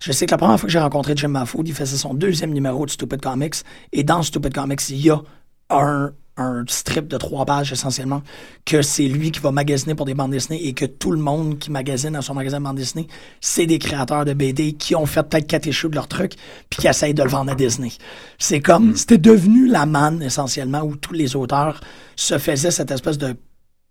[0.00, 2.52] je sais que la première fois que j'ai rencontré Jim Mahfoud, il faisait son deuxième
[2.52, 3.56] numéro de Stupid Comics.
[3.92, 5.22] Et dans Stupid Comics, il y a
[5.70, 8.22] un, un strip de trois pages essentiellement,
[8.64, 11.58] que c'est lui qui va magasiner pour des bandes dessinées et que tout le monde
[11.58, 13.06] qui magasine dans son magasin de bandes dessinées,
[13.40, 16.34] c'est des créateurs de BD qui ont fait peut-être quatre issues de leur truc
[16.70, 17.92] puis qui essayent de le vendre à Disney.
[18.38, 21.80] C'est comme, c'était devenu la manne essentiellement où tous les auteurs
[22.16, 23.36] se faisaient cette espèce de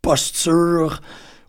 [0.01, 1.01] posture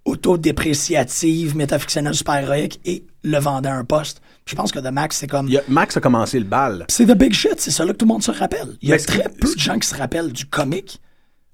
[0.04, 4.20] autodépréciative, métafictionnelle, super-héroïque et le vendaient à un poste.
[4.46, 5.48] Je pense que The Max, c'est comme...
[5.54, 6.84] A- Max a commencé le bal.
[6.88, 8.76] C'est the big shit, c'est ça là que tout le monde se rappelle.
[8.82, 11.00] Il y a très peu de gens qui se rappellent du comic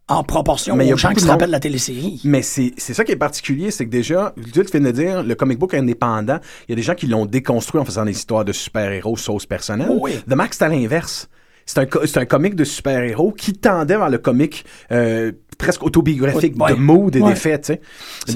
[0.08, 2.20] en proportion Mais il y a aux gens qui se rappellent de la télésérie.
[2.24, 5.34] Mais c'est c'est ça qui est particulier, c'est que déjà, tu viens de dire, le
[5.36, 8.44] comic book indépendant, il y a des gens qui l'ont déconstruit en faisant des histoires
[8.44, 9.90] de super-héros sauce personnelle.
[10.00, 10.20] Oui.
[10.28, 11.28] The Max, c'est à l'inverse.
[11.72, 11.78] C'est
[12.16, 16.70] un, un comic de super-héros qui tendait vers le comic euh, presque autobiographique Ouais.
[16.72, 17.30] de mood et Ouais.
[17.30, 17.80] des faits,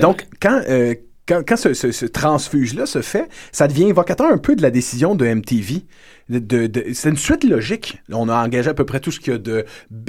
[0.01, 0.61] Donc, quand...
[0.68, 0.94] euh,
[1.27, 4.70] quand, quand ce, ce- ce transfuge-là se fait, ça devient évocateur un peu de la
[4.70, 5.85] décision de MTV.
[6.30, 7.98] De, de- de- c'est une suite logique.
[8.10, 9.66] On a engagé à peu près tout ce qu'il y a de,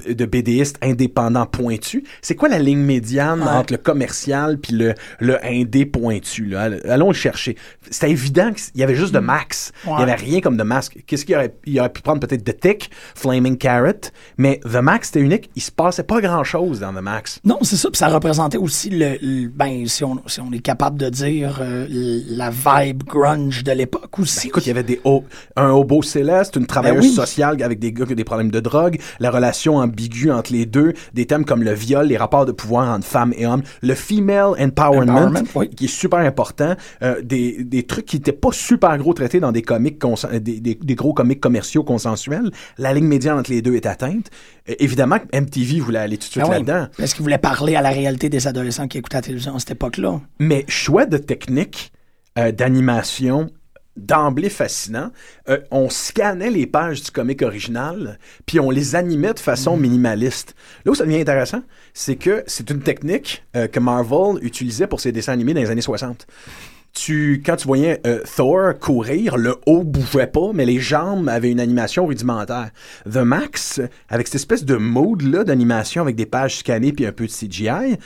[0.10, 2.04] de BDistes indépendants pointus.
[2.21, 3.49] C'est quoi la ligne médiane Ouais.
[3.49, 6.45] entre le commercial puis le, le indé pointu?
[6.45, 6.69] Là?
[6.88, 7.58] Allons le chercher.
[7.91, 9.73] C'était évident qu'il y avait juste de Max.
[9.86, 10.89] Il n'y avait rien comme de Max.
[11.06, 13.91] Qu'est-ce qu'il aurait, il aurait pu prendre peut-être The Tick, Flaming Carrot,
[14.38, 15.49] mais The Max, c'était unique.
[15.58, 17.39] Il se passait pas grand-chose dans The Max.
[17.43, 17.89] Non, c'est ça.
[17.89, 21.60] Puis ça représentait aussi le, le- ben si on, si on est capable de dire
[21.62, 21.86] euh,
[22.30, 24.43] la vibe grunge de l'époque aussi.
[24.43, 25.01] Ben, écoute, il y avait des
[25.58, 27.13] un hobo céleste, une travailleuse Ben oui.
[27.15, 30.65] sociale avec des gars qui ont des problèmes de drogue, la relation ambiguë entre les
[30.65, 33.96] deux, des thèmes comme le viol, les rapports de pouvoir entre femmes et hommes, le
[33.96, 35.70] female empowerment, Empowerment, oui.
[35.70, 39.52] qui est super important, euh, des, des trucs qui étaient pas super gros traités dans
[39.52, 42.52] des comics, euh, des, des, des gros comics commerciaux consensuels.
[42.78, 44.30] La ligne médiane entre les deux est atteinte.
[44.70, 46.88] Euh, évidemment MTV voulait aller tout de suite oui, là-dedans.
[46.98, 49.72] Parce qu'il voulait parler à la réalité des adolescents qui écoutaient la télévision à cette
[49.72, 50.22] époque-là?
[50.39, 51.91] Mais choix de technique
[52.38, 53.50] euh, d'animation
[53.96, 55.12] d'emblée fascinant.
[55.50, 60.56] Euh, on scannait les pages du comic original, puis on les animait de façon minimaliste.
[60.86, 61.62] Là où ça devient intéressant,
[61.94, 65.70] c'est que c'est une technique euh, que Marvel utilisait pour ses dessins animés dans les
[65.70, 66.28] années 60.
[67.06, 71.52] Tu, quand tu voyais euh, Thor courir, le haut bougeait pas, mais les jambes avaient
[71.52, 72.70] une animation rudimentaire.
[73.12, 77.26] The Max, avec cette espèce de mode-là d'animation avec des pages scannées puis un peu
[77.28, 77.98] de CGI,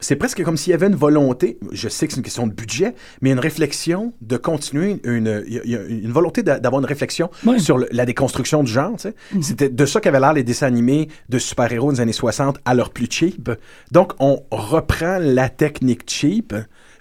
[0.00, 2.52] c'est presque comme s'il y avait une volonté, je sais que c'est une question de
[2.52, 7.88] budget, mais une réflexion de continuer, une, une volonté d'a- d'avoir une réflexion sur le-
[7.92, 8.98] la déconstruction du genre.
[8.98, 9.14] sais.
[9.42, 12.90] C'était de ça qu'avaient l'air les dessins animés de super-héros des années 60 à leur
[12.90, 13.50] plus cheap.
[13.92, 16.54] Donc, on reprend la technique cheap,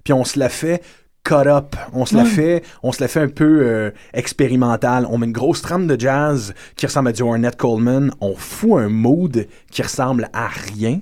[0.03, 0.81] puis on se la fait
[1.27, 1.75] cut up.
[1.93, 2.29] On se la Ouais.
[2.29, 5.05] fait, on se la fait un peu euh, expérimentale.
[5.09, 8.11] On met une grosse trame de jazz qui ressemble à du Ornette Coleman.
[8.21, 10.99] On fout un mood qui ressemble à rien.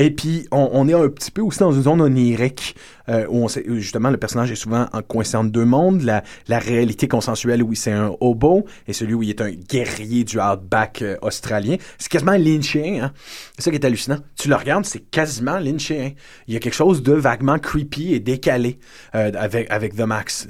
[0.00, 2.76] Et puis, on, est un petit peu aussi dans une zone onirique,
[3.08, 6.02] euh, où on sait, justement, le personnage est souvent en- coincé entre deux mondes.
[6.02, 10.22] La, la réalité consensuelle où c'est un hobo, et celui où il est un guerrier
[10.22, 11.76] du outback euh, australien.
[11.98, 13.12] C'est quasiment lynchien, hein.
[13.56, 14.18] C'est ça qui est hallucinant.
[14.38, 16.12] Tu le regardes, c'est quasiment lynchien.
[16.46, 18.78] Il y a quelque chose de vaguement creepy et décalé
[19.16, 20.46] euh, avec, avec The Max.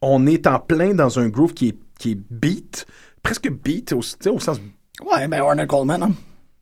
[0.00, 2.86] On est en plein dans un groove qui est, qui est beat,
[3.22, 4.58] presque beat, au, au sens...
[5.04, 6.12] Ouais, ben Ornette Coleman, hein.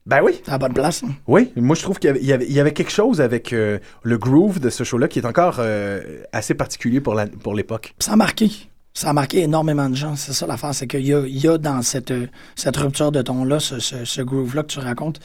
[0.06, 1.02] Ben oui, C'est à la bonne place.
[1.04, 1.12] hein.
[1.26, 4.58] oui, moi je trouve qu'il y avait, y y quelque chose avec euh, le groove
[4.58, 7.14] de ce show-là qui est encore euh, assez particulier pour
[7.54, 7.94] l'époque.
[7.98, 8.50] Ça a marqué.
[8.94, 10.16] Ça a marqué énormément de gens.
[10.16, 13.12] C'est ça l'affaire, c'est qu'il y a, il y a dans cette, euh, cette rupture
[13.12, 15.20] de ton-là, ce, ce, ce groove-là que tu racontes,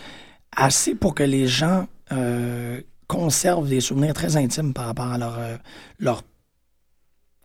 [0.55, 5.39] assez pour que les gens euh, conservent des souvenirs très intimes par rapport à leur,
[5.99, 6.21] leur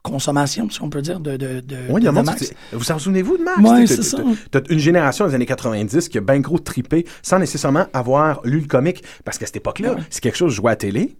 [0.02, 2.46] consommation, si on peut dire, de, de, de, Oui, de Max.
[2.48, 3.58] qui- Vous en souvenez-vous de Max?
[3.60, 4.18] Ouais, T'as- c'est ça.
[4.50, 8.60] T'as une génération des années 90 qui a bien gros trippé sans nécessairement avoir lu
[8.60, 9.04] le comic.
[9.24, 10.00] Parce qu'à cette époque-là, Ouais.
[10.10, 11.16] c'est quelque chose joué à la télé.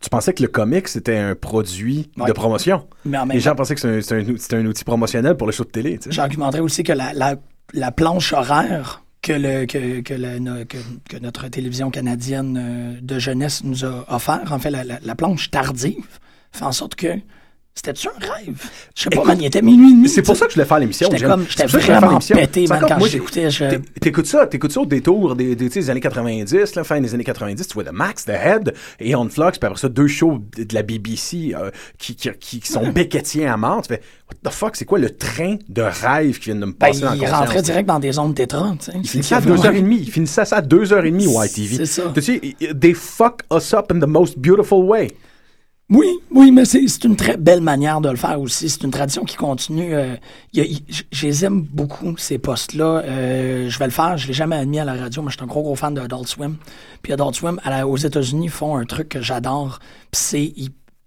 [0.00, 2.26] Tu pensais que le comic, c'était un produit Ouais.
[2.26, 2.86] de promotion.
[3.04, 4.14] Mais en même Les gens temps, pensaient que c'était
[4.56, 6.00] un, un, outil promotionnel pour le show de télé.
[6.08, 7.36] j'argumenterais aussi que la, la,
[7.74, 12.98] la planche horaire que, le, que, que, le- no- que, que notre télévision canadienne euh,
[13.00, 16.04] de jeunesse nous a offert, en fait, la, la, la planche tardive,
[16.50, 17.06] fait en sorte que
[17.74, 18.62] c'était-tu un rêve?
[18.94, 20.08] Je sais pas, Écoute, man, il était minuit.
[20.08, 21.08] C'est pour ça que je voulais faire l'émission.
[21.10, 22.36] J'étais comme- j'étais vraiment l'émission.
[22.36, 25.90] pété, man, quand j'écoutais, je- t'é- T'écoutes ça, t'écoutes ça au détour des, des, des
[25.90, 29.28] années 90, là, fin des années 90, tu vois The Max, The Head et On
[29.28, 32.68] Flux, puis après ça, deux shows de, de la BBC euh, qui, qui, qui, qui
[32.70, 33.82] sont béquetiens à mort.
[33.82, 36.72] Tu fais, what the fuck, c'est quoi le train de rêve qui vient de me
[36.72, 38.74] Ben, passer dans la il rentrait direct dans des zones tétra.
[38.78, 38.98] tu sais.
[39.02, 39.98] Il finissait à 2h30.
[40.02, 41.76] Il finissait ça à 2h30, YTV.
[41.76, 42.02] C'est ça.
[42.14, 42.40] Tu sais,
[42.78, 45.08] they fuck us up in the most beautiful way.
[45.94, 48.70] Oui, oui, mais c'est une très belle manière de le faire aussi.
[48.70, 49.94] C'est une tradition qui continue.
[49.94, 50.16] euh,
[51.42, 53.02] aime beaucoup, ces postes-là.
[53.04, 54.16] Euh, je vais le faire.
[54.16, 56.00] Je l'ai jamais admis à la radio, mais je suis un gros, gros fan de
[56.00, 56.56] Adult Swim.
[57.02, 59.80] Puis Adult Swim, à la- aux États-Unis, font un truc que j'adore.
[60.12, 60.54] C'est...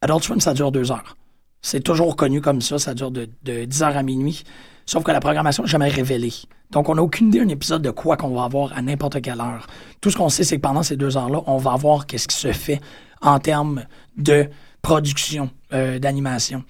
[0.02, 1.18] Adult Swim, ça dure deux heures.
[1.64, 2.78] C'est toujours connu comme ça.
[2.78, 4.44] Ça dure de, de 10 heures à minuit.
[4.86, 6.34] Sauf que la programmation n'est jamais révélée.
[6.70, 9.42] Donc, on n'a aucune idée d'un épisode de quoi qu'on va avoir à n'importe quelle
[9.42, 9.66] heure.
[10.00, 12.36] Tout ce qu'on sait, c'est que pendant ces deux heures-là, on va voir qu'est-ce qui
[12.38, 12.80] se fait
[13.22, 13.84] en termes
[14.18, 14.48] de
[14.86, 16.64] production euh, d'animation.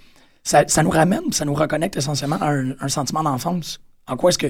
[0.44, 3.80] Ça, ça nous ramène, ça nous reconnecte essentiellement à un, un sentiment d'enfance.
[4.08, 4.48] En quoi est-ce que,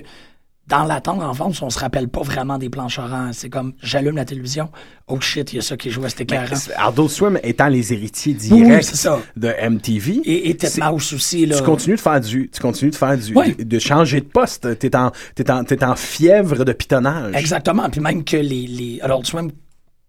[0.68, 3.36] dans la tendre enfance, on se rappelle pas vraiment des planches oranges.
[3.36, 4.70] C'est comme, j'allume la télévision,
[5.08, 6.44] oh shit, il y a ça qui joue à cet écran.
[6.78, 9.20] Adult Swim étant les héritiers directs ça.
[9.36, 10.22] de MTV.
[10.26, 11.58] Et, et c'est- Tête-Mouse aussi, là.
[11.58, 14.78] tu continues de faire du, tu continues de faire du, de, de changer de poste.
[14.80, 17.36] T'es en, t'es en, en fièvre de pitonnage.
[17.36, 17.90] Exactement.
[17.90, 19.52] Puis même que les, les Adult Swim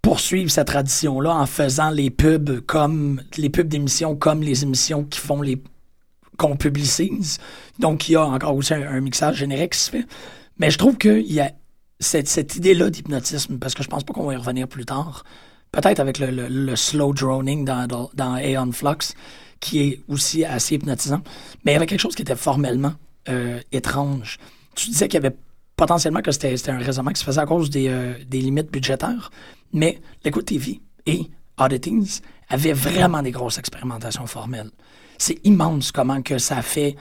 [0.06, 5.18] poursuivent cette tradition-là en faisant les pubs comme les pubs d'émissions comme les émissions qui
[5.18, 5.60] font les
[6.38, 7.38] qu'on publicise.
[7.80, 10.06] Donc il y a encore aussi un, mixage générique qui se fait.
[10.58, 11.50] Mais je trouve qu'il y a
[11.98, 15.24] cette, cette idée-là d'hypnotisme, parce que je pense pas qu'on va y revenir plus tard.
[15.72, 19.12] Peut-être avec le, le- slow droning dans, dans, dans Aeon Flux,
[19.58, 21.22] qui est aussi assez hypnotisant.
[21.64, 22.94] Mais il y avait quelque chose qui était formellement
[23.28, 24.38] euh, étrange.
[24.76, 25.36] Tu disais qu'il y avait
[25.76, 29.30] potentiellement que c'était un raisonnement qui se faisait à cause des, euh, des limites budgétaires,
[29.72, 34.70] mais l'écoute TV et Oddities avaient vraiment des grosses expérimentations formelles.
[35.18, 36.96] C'est immense comment que ça fait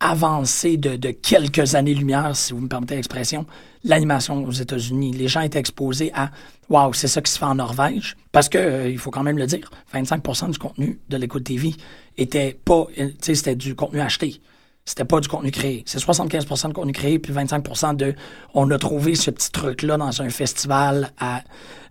[0.00, 3.46] avancer de, de quelques années-lumière, si vous me permettez l'expression,
[3.84, 5.12] l'animation aux États-Unis.
[5.12, 6.30] Les gens étaient exposés à
[6.70, 8.16] Waouh, c'est ça qui se fait en Norvège.
[8.32, 11.74] Parce que, euh, il faut quand même le dire, 25% du contenu de l'écoute TV
[12.16, 14.40] était pas, euh, c'était du contenu acheté.
[14.90, 15.84] C'était pas du contenu créé.
[15.86, 18.14] C'est 75% de contenu créé, puis 25% de
[18.54, 21.42] on a trouvé ce petit truc-là dans un festival à,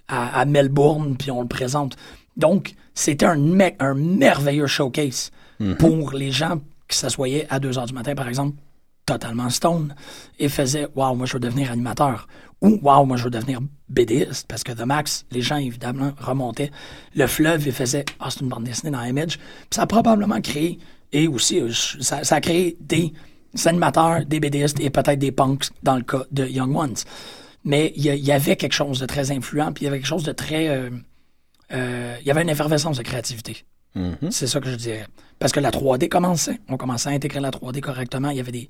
[0.09, 1.95] à, à Melbourne, puis on le présente.
[2.35, 5.31] Donc, c'était un, me- un merveilleux showcase
[5.77, 6.59] pour les gens
[6.89, 8.57] qui s'assoyaient à 2 heures du matin, par exemple,
[9.05, 9.95] totalement stone,
[10.37, 12.27] et faisaient Waouh, moi je veux devenir animateur.
[12.61, 14.45] Ou Waouh, moi je veux devenir BDiste.
[14.47, 16.69] Parce que The Max, les gens évidemment remontaient
[17.15, 19.37] le fleuve et faisaient Ah, c'est une bande dessinée dans Image.
[19.37, 20.79] Puis ça a probablement créé,
[21.11, 23.13] et aussi, euh, ça, ça a créé des
[23.65, 26.95] animateurs, des BDistes et peut-être des punks dans le cas de Young Ones.
[27.65, 30.23] Mais il y, avait quelque chose de très influent, puis il y avait quelque chose
[30.23, 30.69] de très.
[30.69, 30.89] euh,
[31.73, 34.29] euh, il y avait une effervescence de créativité Mhm.
[34.29, 35.07] C'est ça que je dirais.
[35.39, 36.59] Parce que la 3D commençait.
[36.69, 38.29] On commençait à intégrer la 3D correctement.
[38.29, 38.69] Il y avait des,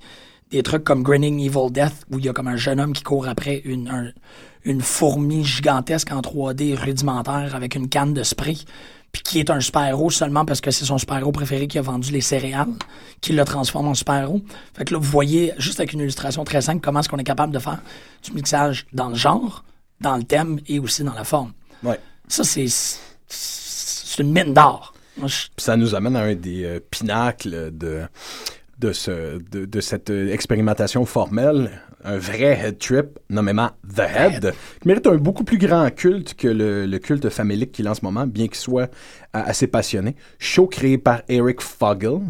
[0.50, 3.02] des trucs comme Grinning Evil Death, où il y a comme un jeune homme qui
[3.02, 4.12] court après une, un-
[4.64, 8.56] une fourmi gigantesque en 3D rudimentaire avec une canne de spray,
[9.12, 12.12] puis qui est un super-héros seulement parce que c'est son super-héros préféré qui a vendu
[12.12, 12.68] les céréales,
[13.20, 14.40] qui le transforme en super-héros.
[14.74, 17.24] Fait que là, vous voyez, juste avec une illustration très simple, comment est-ce qu'on est
[17.24, 17.80] capable de faire
[18.22, 19.64] du mixage dans le genre,
[20.00, 21.52] dans le thème et aussi dans la forme.
[21.82, 21.98] Ouais.
[22.28, 22.66] Ça, c'est
[23.28, 24.94] c'est une mine d'or.
[25.16, 28.02] Moi, je- Puis ça nous amène à un des euh, pinacles de,
[28.78, 34.54] de, ce, de, de cette euh, expérimentation formelle, un vrai head trip, nommément The Head,
[34.80, 37.94] qui mérite un beaucoup plus grand culte que le, le culte famélique qu'il a en
[37.94, 38.90] ce moment, bien qu'il soit
[39.36, 40.16] euh, assez passionné.
[40.38, 42.20] Show créé par Eric Fogel.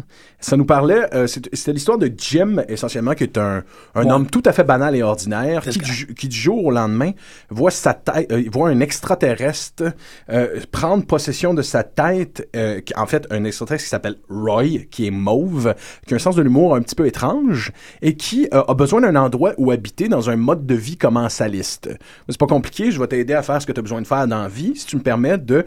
[0.41, 3.63] Ça nous parlait, euh, c'était l'histoire de Jim, essentiellement, qui est un,
[3.95, 4.11] un Ouais.
[4.11, 7.11] homme tout à fait banal et ordinaire, qui du, qui du jour au lendemain
[7.49, 9.83] voit sa tête, euh, voit un extraterrestre
[10.31, 12.49] euh, prendre possession de sa tête,
[12.85, 15.75] qui- en fait un extraterrestre qui s'appelle Roy, qui est mauve,
[16.07, 19.15] qui a un sens de l'humour un petit peu étrange et qui a besoin d'un
[19.15, 21.89] endroit où habiter dans un mode de vie commensaliste.
[22.27, 24.27] C'est pas compliqué, je vais t'aider à faire ce que tu as besoin de faire
[24.27, 25.65] dans la vie si tu me permets de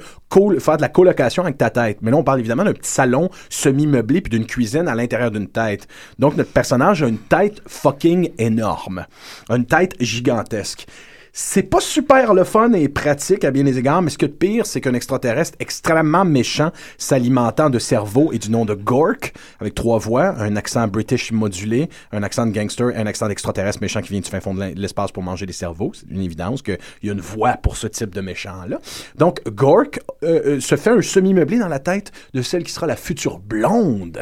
[0.58, 1.98] faire de la colocation avec ta tête.
[2.02, 5.48] Mais là, on parle évidemment d'un petit salon semi-meublé puis d'une cuisine à l'intérieur d'une
[5.48, 5.86] tête.
[6.18, 9.06] Donc, notre personnage a une tête fucking énorme.
[9.48, 10.86] Une tête gigantesque.
[11.36, 14.30] C'est pas super le fun et pratique à bien des égards, mais ce que de
[14.30, 19.74] pire, c'est qu'un extraterrestre extrêmement méchant s'alimentant de cerveau et du nom de Gork, avec
[19.74, 24.00] trois voix, un accent british modulé, un accent de gangster et un accent d'extraterrestre méchant
[24.00, 25.90] qui vient du fin fond de l'espace pour manger des cerveaux.
[25.92, 28.78] C'est une évidence qu'il y a une voix pour ce type de méchant-là.
[29.16, 32.86] Donc, Gork euh, euh, se fait un semi-meublé dans la tête de celle qui sera
[32.86, 34.20] la future blonde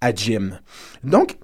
[0.00, 0.52] à Jim.
[1.02, 1.36] Donc,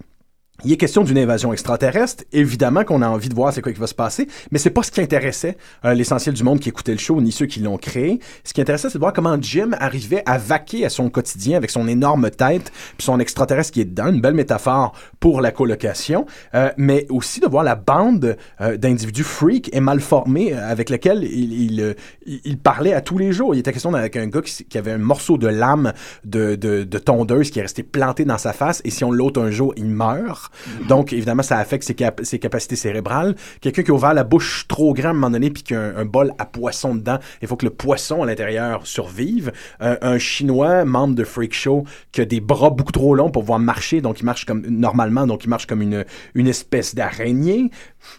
[0.64, 2.24] il est question d'une invasion extraterrestre.
[2.32, 4.82] Évidemment qu'on a envie de voir c'est quoi qui va se passer, mais c'est pas
[4.82, 7.76] ce qui intéressait euh, l'essentiel du monde qui écoutait le show, ni ceux qui l'ont
[7.78, 8.20] créé.
[8.44, 11.70] Ce qui intéressait, c'est de voir comment Jim arrivait à vaquer à son quotidien avec
[11.70, 14.08] son énorme tête, puis son extraterrestre qui est dedans.
[14.08, 19.24] Une belle métaphore pour la colocation, euh, mais aussi de voir la bande euh, d'individus
[19.24, 21.94] freaks et mal formés euh, avec lesquels il, euh,
[22.26, 23.54] il- il parlait à tous les jours.
[23.54, 25.92] Il était question avec un gars qui, qui avait un morceau de lame
[26.24, 29.38] de, de, de tondeuse qui est resté planté dans sa face, et si on l'ôte
[29.38, 30.49] un jour, il meurt.
[30.88, 33.34] Donc, évidemment, ça affecte ses, cap- ses capacités cérébrales.
[33.60, 35.80] Quelqu'un qui a ouvert la bouche trop grande à un moment donné, puis qui a
[35.80, 39.52] un, bol à poisson dedans, il faut que le poisson à l'intérieur survive.
[39.80, 43.42] Un, un Chinois, membre de Freak Show, qui a des bras beaucoup trop longs pour
[43.42, 47.70] pouvoir marcher, donc il marche comme normalement, donc il marche comme une, une espèce d'araignée.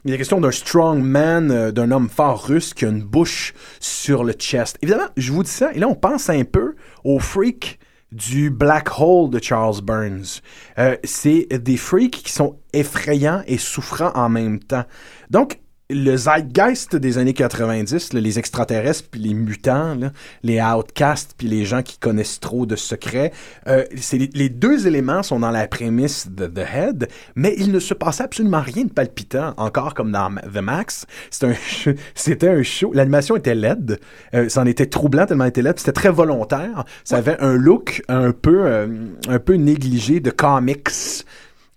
[0.06, 3.54] Il est question d'un strong man, euh, d'un homme fort russe qui a une bouche
[3.80, 4.78] sur le chest.
[4.82, 7.80] Évidemment, je vous dis ça, et là on pense un peu au freak
[8.12, 10.41] du Black Hole de Charles Burns.
[10.78, 14.86] Euh, c'est des freaks qui sont effrayants et souffrants en même temps.
[15.30, 15.60] Donc,
[15.93, 20.12] le zeitgeist des années 90, là, les extraterrestres puis les mutants, là,
[20.43, 23.32] les outcasts puis les gens qui connaissent trop de secrets,
[23.67, 27.80] euh, les, les deux éléments sont dans la prémisse de The Head, mais il ne
[27.80, 31.06] se passait absolument rien de palpitant, encore comme dans The Max.
[32.15, 32.91] C'était un, show.
[32.93, 33.99] L'animation était laide,
[34.34, 35.80] euh, ça en était troublant tellement elle était laide.
[35.80, 36.86] C'était très volontaire.
[37.04, 38.88] Ça avait un look un peu, euh,
[39.27, 40.89] un peu négligé de comics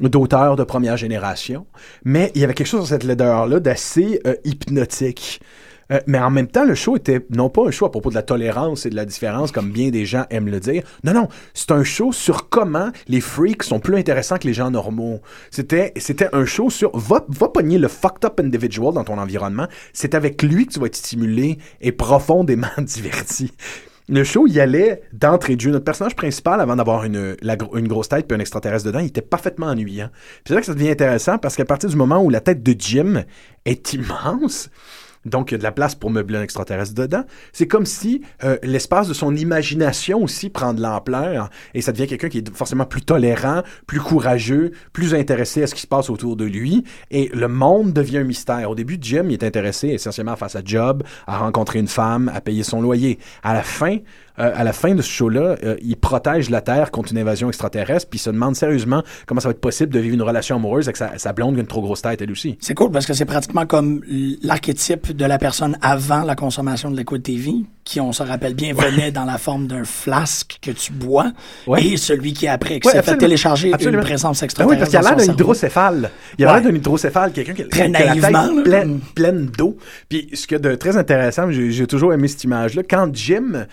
[0.01, 1.67] d'auteurs de première génération,
[2.05, 5.41] mais il y avait quelque chose dans cette laideur-là d'assez euh, hypnotique.
[5.93, 8.15] Euh, mais en même temps, le show était non pas un show à propos de
[8.15, 10.83] la tolérance et de la différence, comme bien des gens aiment le dire.
[11.05, 14.71] Non, non, c'est un show sur comment les freaks sont plus intéressants que les gens
[14.71, 15.21] normaux.
[15.51, 19.69] C'était, c'était un show sur va, va pogner le fucked up individual dans ton environnement.
[19.93, 23.53] C'est avec lui que tu vas être stimulé et profondément diverti.
[24.09, 25.71] Le show y allait d'entrée de jeu.
[25.71, 27.37] Notre personnage principal, avant d'avoir une,
[27.89, 30.11] grosse tête puis un extraterrestre dedans, il était parfaitement ennuyant.
[30.47, 32.75] C'est là que ça devient intéressant parce qu'à partir du moment où la tête de
[32.79, 33.25] Jim
[33.65, 34.69] est immense,
[35.25, 37.25] donc, il y a de la place pour meubler un extraterrestre dedans.
[37.53, 42.07] C'est comme si euh, l'espace de son imagination aussi prend de l'ampleur et ça devient
[42.07, 46.11] quelqu'un qui est forcément plus tolérant, plus courageux, plus intéressé à ce qui se passe
[46.11, 48.71] autour de lui et le monde devient un mystère.
[48.71, 52.31] Au début, Jim il est intéressé essentiellement à faire sa job, à rencontrer une femme,
[52.35, 53.19] à payer son loyer.
[53.43, 53.99] À la fin,
[54.39, 57.49] euh, à la fin de ce show-là, euh, il protège la Terre contre une invasion
[57.49, 60.57] extraterrestre puis il se demande sérieusement comment ça va être possible de vivre une relation
[60.57, 62.57] amoureuse avec sa, sa blonde qui a une trop grosse tête elle aussi.
[62.61, 64.03] C'est cool parce que c'est pratiquement comme
[64.43, 67.53] l'archétype de la personne avant la consommation de Liquid TV,
[67.85, 71.33] qui, on se rappelle bien, venait dans la forme d'un flasque que tu bois,
[71.67, 71.85] Ouais.
[71.85, 73.99] et celui qui après, qui Ouais, s'est fait télécharger Absolument.
[74.03, 74.79] une présence Ben oui, extraterrestre.
[74.81, 76.11] parce qu'il a l'air d'un hydrocéphale.
[76.39, 79.77] Il a l'air d'un hydrocéphale, quelqu'un qui qui a la naïvement, tête pleine, pleine d'eau.
[80.09, 83.67] Puis ce y a de très intéressant, j'ai toujours aimé cette image-là, quand Jim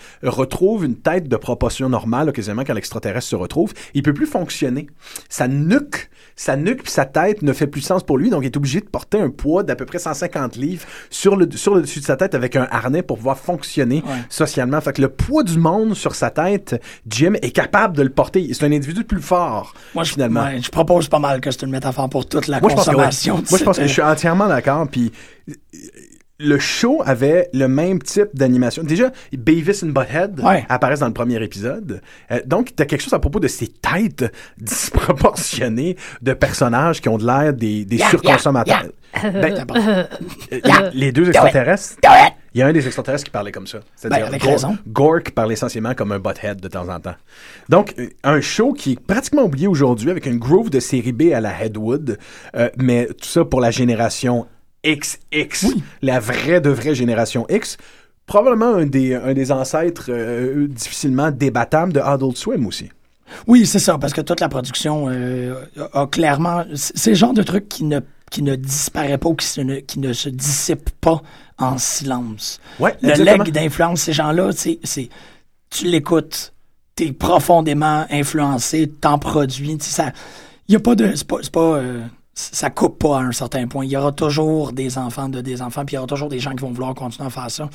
[0.52, 4.86] retrouve une tête de proportion normale, occasionnellement quand l'extraterrestre se retrouve, il peut plus fonctionner.
[5.30, 8.46] Sa nuque, sa nuque puis sa tête ne fait plus sens pour lui, donc il
[8.46, 11.80] est obligé de porter un poids d'à peu près 150 livres sur le, sur le
[11.82, 14.18] dessus de sa tête avec un harnais pour pouvoir fonctionner Ouais.
[14.28, 14.80] socialement.
[14.80, 18.52] Fait que le poids du monde sur sa tête, Jim est capable de le porter.
[18.52, 20.42] C'est un individu plus fort, Moi, je, finalement.
[20.44, 22.84] ouais, je propose pas mal que c'est une métaphore pour toute la Moi, je pense
[22.84, 22.96] que, ouais.
[22.96, 23.34] consommation.
[23.50, 24.86] Moi, je pense que je suis entièrement d'accord.
[24.90, 25.12] Puis
[26.38, 28.82] le show avait le même type d'animation.
[28.82, 30.64] Déjà, Beavis and Butthead Ouais.
[30.68, 32.00] apparaissent dans le premier épisode.
[32.30, 34.24] Euh, donc, t'as quelque chose à propos de ces têtes
[34.58, 38.84] disproportionnées de personnages qui ont de l'air des, des surconsommateurs.
[39.22, 40.04] Ben, euh,
[40.50, 40.60] les,
[40.94, 41.96] les deux extraterrestres.
[42.54, 43.80] Il y a un des extraterrestres qui parlait comme ça.
[43.94, 44.78] C'est-à-dire Ben.
[44.88, 47.14] Gork parle essentiellement comme un butthead de temps en temps.
[47.68, 51.40] Donc, un show qui est pratiquement oublié aujourd'hui avec une groove de série B à
[51.40, 52.18] la Headwood,
[52.56, 54.46] euh, mais tout ça pour la génération
[54.84, 55.66] XX,
[56.02, 57.76] la vraie de vraie génération X.
[58.26, 62.88] Probablement un des, un des ancêtres euh, difficilement débattables de Adult Swim aussi.
[63.46, 65.54] Oui, c'est ça, parce que toute la production euh,
[65.92, 66.64] a clairement.
[66.74, 69.80] C'est le genre de truc qui ne, qui ne disparaît pas ou qui, se ne,
[69.80, 71.22] qui ne se dissipe pas
[71.58, 72.60] en silence.
[72.78, 75.08] Ouais, Le leg d'influence, ces gens-là, c'est,
[75.70, 76.52] tu l'écoutes,
[76.94, 79.78] t'es profondément influencé, t'en produis.
[79.78, 80.12] tu sais, Ça,
[80.68, 82.00] y a pas de, c'est pas, c'est pas, euh,
[82.34, 83.84] ça coupe pas à un certain point.
[83.84, 86.38] Il y aura toujours des enfants de des enfants, puis il y aura toujours des
[86.40, 87.68] gens qui vont vouloir continuer à faire ça.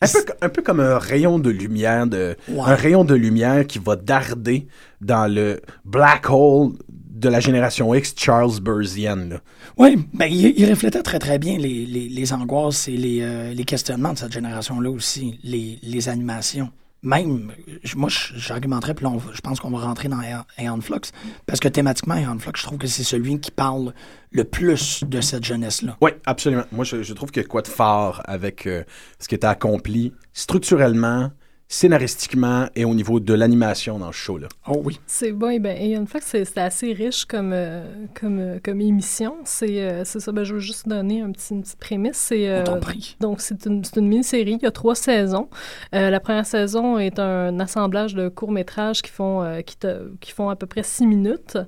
[0.00, 2.60] Un peu, un peu comme un rayon de lumière, de, Ouais.
[2.66, 4.68] un rayon de lumière qui va darder
[5.00, 9.16] dans le black hole de la génération X, Charles Burzian.
[9.28, 9.40] là.
[9.76, 13.52] Oui, ben, il, il reflétait très très bien les, les, les angoisses et les, euh,
[13.52, 16.70] les questionnements de cette génération-là aussi, les, les animations.
[17.02, 17.52] Même,
[17.94, 20.20] moi, j'argumenterais, puis on je pense qu'on va rentrer dans
[20.58, 21.12] Aeon- Flux,
[21.46, 23.94] parce que thématiquement, Aeon Flux, je trouve que c'est celui qui parle
[24.32, 25.96] le plus de cette jeunesse-là.
[26.00, 26.64] Oui, absolument.
[26.72, 28.82] Moi, je, trouve qu'il y a quoi de fort avec euh,
[29.20, 31.30] ce qui était accompli structurellement,
[31.68, 34.48] scénaristiquement et au niveau de l'animation dans ce show-là.
[34.66, 34.98] Oh oui.
[35.06, 37.84] C'est bon, et ben, et une fois que c'est c'est assez riche comme, euh,
[38.18, 41.52] comme, euh, comme émission, c'est euh, c'est ça, ben, je veux juste donner un petit,
[41.54, 42.16] une petite prémisse.
[42.16, 42.80] C'est, On euh,
[43.20, 44.56] donc, c'est une, c'est une mini-série.
[44.60, 45.48] Il y a trois saisons.
[45.94, 50.32] Euh, la première saison est un assemblage de courts-métrages qui font, euh, qui, te- qui
[50.32, 51.58] font à peu près six minutes,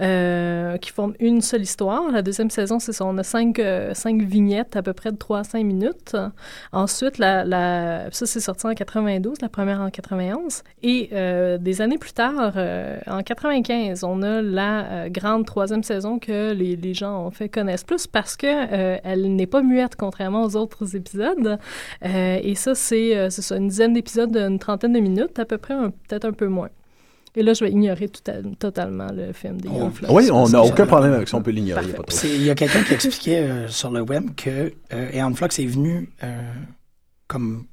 [0.00, 2.10] euh, qui forment une seule histoire.
[2.12, 3.04] La deuxième saison, c'est ça.
[3.06, 6.16] On a cinq, euh, cinq vignettes à peu près de 3 à 5 minutes.
[6.72, 10.62] Ensuite, la, la, ça, c'est sorti en 92, la première en 91.
[10.82, 15.84] Et euh, des années plus tard, euh, en 95, on a la euh, grande troisième
[15.84, 19.62] saison que les, les gens ont fait connaissent plus parce que euh, elle n'est pas
[19.62, 21.58] muette contrairement aux autres épisodes.
[22.04, 25.74] Euh, et ça, c'est euh, une dizaine d'épisodes d'une trentaine de minutes, à peu près,
[26.08, 26.68] peut-être un peu moins.
[27.38, 30.06] Et là, je vais ignorer tout à- totalement le film des Oh, Young Flux.
[30.10, 31.84] Oui, on n'a aucun problème avec ça, on peut l'ignorer.
[32.24, 36.08] il y a quelqu'un qui expliquait euh, sur le web que euh, Flux est venu
[36.24, 36.40] euh,
[37.28, 37.66] comme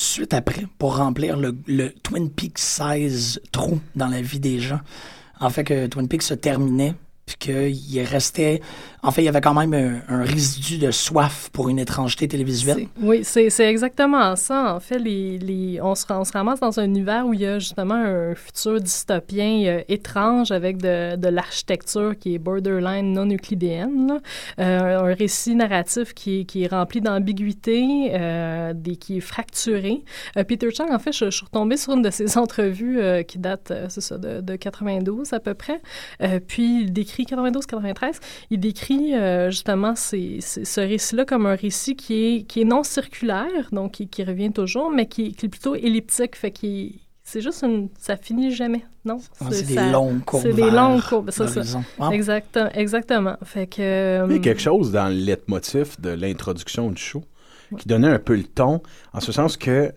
[0.00, 4.80] suite après pour remplir le, le Twin Peaks size trou dans la vie des gens.
[5.40, 6.94] En fait, que Twin Peaks se terminait,
[7.28, 8.60] puis qu'il restait.
[9.02, 12.88] En fait, il y avait quand même un, résidu de soif pour une étrangeté télévisuelle.
[13.00, 14.74] Oui, c'est exactement ça.
[14.74, 14.98] En fait,
[15.80, 19.82] on, se, ramasse dans un univers où il y a justement un futur dystopien euh,
[19.88, 24.20] étrange avec de, l'architecture qui est borderline non euclidéenne.
[24.58, 30.02] Euh, un récit narratif qui, qui est rempli d'ambiguïté, euh, qui est fracturé.
[30.48, 34.00] Peter Chang, en fait, je, suis retombée sur une de ses entrevues qui date, c'est
[34.00, 35.80] ça, de, de 92 à peu près.
[36.48, 41.96] Puis il décrit 92-93, il décrit euh, justement ces- ces- ce récit-là comme un récit
[41.96, 45.48] qui est, qui est non circulaire, donc qui, qui revient toujours, mais qui, qui est
[45.48, 46.94] plutôt elliptique, fait qu'il
[47.24, 47.90] c'est juste une...
[47.98, 49.18] ça finit jamais, non?
[49.40, 50.42] Ah, C'est des ça- longues courbes.
[50.44, 51.44] C'est des longues courbes, ça.
[52.74, 53.36] exactement.
[53.44, 53.82] Fait que...
[53.82, 57.22] euh, Il y a quelque chose dans le leitmotiv de l'introduction du show
[57.78, 58.80] qui donnait un peu le ton,
[59.12, 59.92] en ce sens que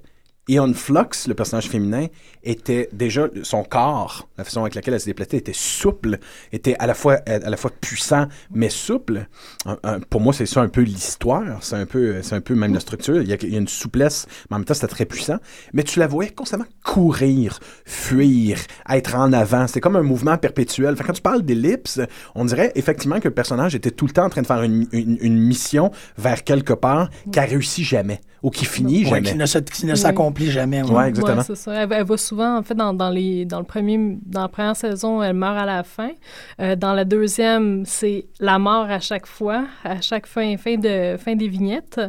[0.49, 2.07] Eon Flux, le personnage féminin,
[2.43, 6.17] était déjà son corps, la façon avec laquelle elle se déplaçait, était souple,
[6.51, 9.27] était à la fois à la fois puissant mais souple.
[9.65, 12.55] Un- un- pour moi, c'est ça un peu l'histoire, c'est un peu c'est un peu
[12.55, 13.21] même la structure.
[13.21, 15.37] Il y, a, il y a une souplesse, mais en même temps, c'était très puissant.
[15.73, 18.57] Mais tu la voyais constamment courir, fuir,
[18.89, 19.67] être en avant.
[19.67, 20.95] C'était comme un mouvement perpétuel.
[20.95, 21.99] Fait que quand tu parles d'ellipse,
[22.33, 24.87] on dirait effectivement que le personnage était tout le temps en train de faire une,
[24.91, 29.29] une- une mission vers quelque part qui a réussi jamais ou qui finit Ouais, jamais.
[29.29, 30.81] qui ne se- qui ne s'accomplit jamais.
[30.83, 30.91] ouais.
[30.91, 31.37] Ouais, exactement.
[31.37, 31.73] Ouais, c'est ça.
[31.73, 34.47] Elle, va- elle va souvent, en fait, dans, dans, les, dans, le premier, dans la
[34.47, 36.11] première saison, elle meurt à la fin.
[36.59, 41.17] Euh, dans la deuxième, c'est la mort à chaque fois, à chaque fin, fin, de,
[41.17, 41.99] fin des vignettes.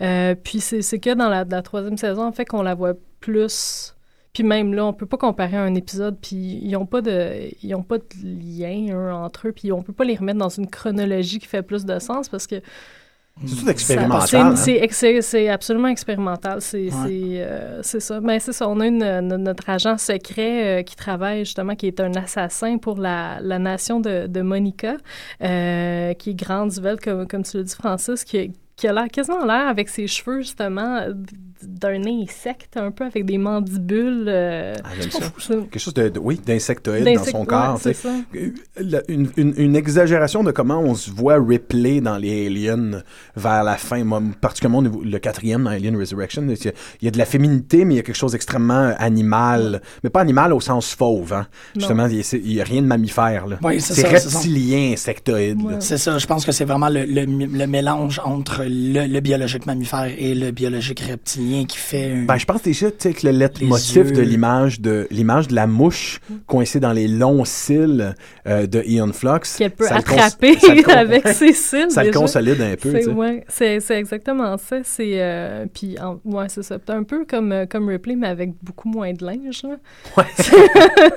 [0.00, 2.94] Euh, puis c'est c'est que dans la, la troisième saison, en fait, qu'on la voit
[3.20, 3.94] plus.
[4.32, 7.74] Puis même là, on peut pas comparer un épisode, puis ils ont pas de, ils
[7.74, 11.40] ont pas de lien entre eux, puis on peut pas les remettre dans une chronologie
[11.40, 12.62] qui fait plus de sens parce que
[13.46, 14.56] C'est tout expérimental.
[14.56, 15.20] c'est- hein?
[15.22, 16.60] C'est absolument expérimental.
[16.60, 17.38] C'est Ouais.
[17.40, 18.20] euh, ça.
[18.20, 18.68] Mais c'est ça.
[18.68, 22.98] On a une, notre agent secret euh, qui travaille justement, qui est un assassin pour
[22.98, 24.96] la, la nation de, de Monica,
[25.42, 29.08] euh, qui est grande, Duvel, comme, comme tu l'as dit, Francis, qui, qui a l'air
[29.08, 31.00] quasiment l'air avec ses cheveux, justement,
[31.62, 34.24] d'un insecte, un peu avec des mandibules.
[34.28, 35.18] euh, Ah, j'aime ça.
[35.38, 37.74] c'est- Quelque chose de, de- oui, d'insectoïde dans son corps.
[37.74, 38.08] ouais, c'est tu sais.
[38.08, 38.94] ça.
[38.96, 43.02] Euh, une, une- une exagération de comment on se voit Ripley dans les Aliens
[43.36, 46.42] vers la fin, moi, particulièrement le quatrième dans Alien Resurrection.
[46.48, 48.32] Il y, a, il y a de la féminité, mais il y a quelque chose
[48.32, 49.82] d'extrêmement animal.
[50.02, 51.32] Mais pas animal au sens fauve.
[51.32, 51.46] Hein.
[51.76, 53.46] Justement, il n'y a, rien de mammifère.
[53.46, 53.58] là.
[53.62, 54.38] Oui, c'est c'est ça, c'est ça.
[54.38, 55.60] reptilien, insectoïde.
[55.62, 55.74] Ouais.
[55.80, 59.66] C'est ça, je pense que c'est vraiment le, le, le mélange entre le, le biologique
[59.66, 62.22] mammifère et le biologique reptilien qui fait un...
[62.24, 63.32] Ben, je pense déjà tu sais, que le
[64.10, 64.16] yeux.
[64.16, 68.14] de l'image de l'image de la mouche coincée dans les longs cils
[68.46, 69.30] euh, de Ian Flux.
[69.58, 70.56] Qu'elle peut ça le cons- attraper
[70.92, 71.90] avec ses cils.
[71.90, 72.90] Ça le consolide un peu.
[73.00, 73.44] C'est ouais,
[73.98, 74.78] exactement ça.
[74.82, 76.78] C'est euh, puis en- ouais, c'est ça.
[76.88, 79.62] Un peu comme euh, comme Ripley mais avec beaucoup moins de linge.
[79.64, 79.76] là.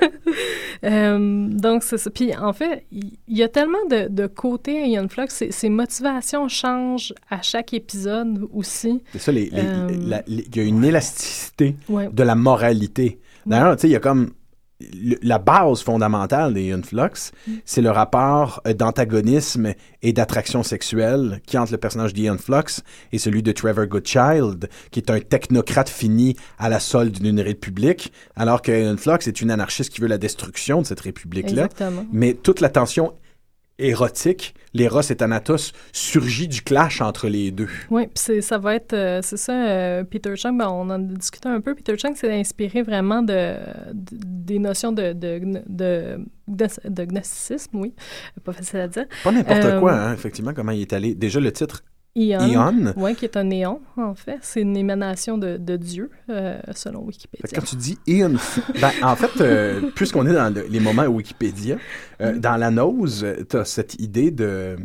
[0.84, 2.10] Euh, donc c'est ça.
[2.10, 5.24] Puis en fait, il y, a tellement de, de côtés à Ian Flux.
[5.28, 9.00] Ses, motivations changent à chaque épisode aussi.
[9.12, 12.08] C'est ça, les- les- Euh, la- les- il y a une élasticité Ouais.
[12.12, 13.18] de la moralité.
[13.46, 14.30] D'ailleurs, tu sais, il y a comme
[14.92, 17.52] le- la base fondamentale des Ian Flux, Mm.
[17.64, 19.72] c'est le rapport euh, d'antagonisme
[20.02, 25.00] et d'attraction sexuelle qui entre le personnage d'Ian Flux et celui de Trevor Goodchild, qui
[25.00, 29.50] est un technocrate fini à la solde d'une république, alors que Ian Flux est une
[29.50, 31.68] anarchiste qui veut la destruction de cette république-là.
[32.12, 33.12] Mais toute la tension
[33.78, 37.68] érotique, l'éros et Thanatos, surgit du clash entre les deux.
[37.90, 40.98] Oui, puis ça va être, euh, c'est ça, euh, Peter Chung, ben, on en a
[40.98, 41.74] discuté un peu.
[41.74, 43.54] Peter Chung s'est inspiré vraiment de,
[43.92, 46.18] de- des notions de, de, de,
[46.48, 47.92] de, de gnosticisme, oui,
[48.44, 49.06] pas facile à dire.
[49.22, 51.14] Pas n'importe Euh, quoi, hein, effectivement, comment il est allé.
[51.14, 51.82] Déjà, le titre
[52.16, 52.92] Ion, Ion.
[52.96, 54.38] Oui, qui est un néon, en fait.
[54.42, 57.48] C'est une émanation de, de Dieu, euh, selon Wikipédia.
[57.52, 58.30] quand tu dis Ian,
[58.80, 61.76] ben, en fait, euh, puisqu'on est dans le- les moments Wikipédia,
[62.24, 64.76] euh, dans la nose, tu as cette idée de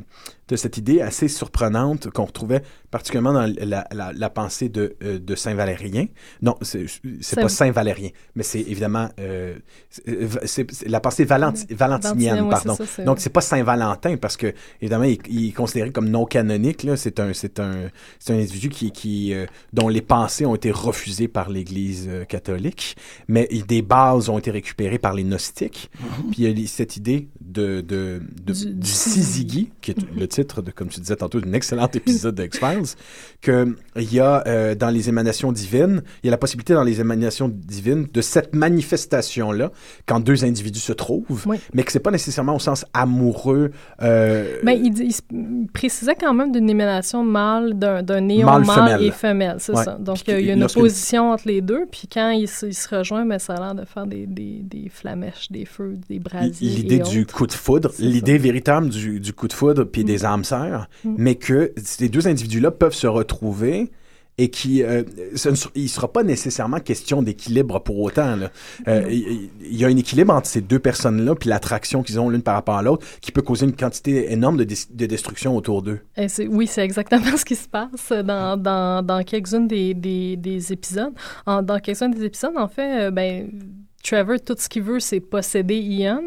[0.47, 5.19] t'as cette idée assez surprenante qu'on retrouvait particulièrement dans la, la- la pensée de, euh,
[5.19, 6.07] de Saint Valérien.
[6.41, 6.87] Non, c'est
[7.21, 9.59] Saint- pas Saint Valérien, mais c'est évidemment euh,
[9.91, 12.73] c'est- la pensée valenti- valentinienne, oui, pardon.
[12.75, 16.25] ça, Donc c'est pas Saint Valentin parce que évidemment il, il est considéré comme non
[16.25, 16.81] canonique.
[16.81, 16.97] là.
[16.97, 20.71] C'est un c'est un c'est un individu qui qui euh, dont les pensées ont été
[20.71, 22.95] refusées par l'Église catholique,
[23.27, 25.91] mais des bases ont été récupérées par les gnostiques.
[26.31, 30.27] Puis il y a cette idée de de, de- Du- du, du qui est le
[30.27, 32.95] titre de comme tu disais tantôt d'un excellent épisode de X-Files,
[33.41, 36.83] que il y a euh, dans les émanations divines, il y a la possibilité dans
[36.83, 39.71] les émanations divines de cette manifestation là
[40.05, 41.57] quand deux individus se trouvent, Oui.
[41.73, 43.71] mais que c'est pas nécessairement au sens amoureux.
[44.01, 49.11] euh, Ben, il, il il précisait quand même d'une émanation mâle, d'un néon Mâle, et
[49.11, 49.83] femelle, c'est Ouais.
[49.83, 49.97] ça.
[49.99, 52.93] Donc, il y a une opposition entre les deux, puis quand ils se, ils se
[52.95, 56.69] rejoignent, ben, ça a l'air de faire des, des, des flamèches, des feux, des brasiers
[56.69, 60.05] L'idée et du coup de foudre, l'idée véritable du, du coup de foudre puis Mm.
[60.07, 61.15] des âmes sœurs, Mm.
[61.17, 63.91] mais que ces deux individus-là peuvent se retrouver
[64.41, 65.03] et qui, euh,
[65.35, 68.37] ce ne il sera pas nécessairement question d'équilibre pour autant.
[68.37, 68.51] là.
[68.87, 72.41] Euh, Il y a un équilibre entre ces deux personnes-là puis l'attraction qu'ils ont l'une
[72.41, 74.63] par rapport à l'autre qui peut causer une quantité énorme de,
[75.05, 75.99] destruction autour d'eux.
[76.47, 81.11] Oui, c'est exactement ce qui se passe dans, dans, dans quelques-unes des, des, des épisodes.
[81.45, 83.49] En- dans quelques-uns des épisodes, en fait, euh, ben,
[84.01, 86.21] Trevor, tout ce qu'il veut, c'est posséder Ian.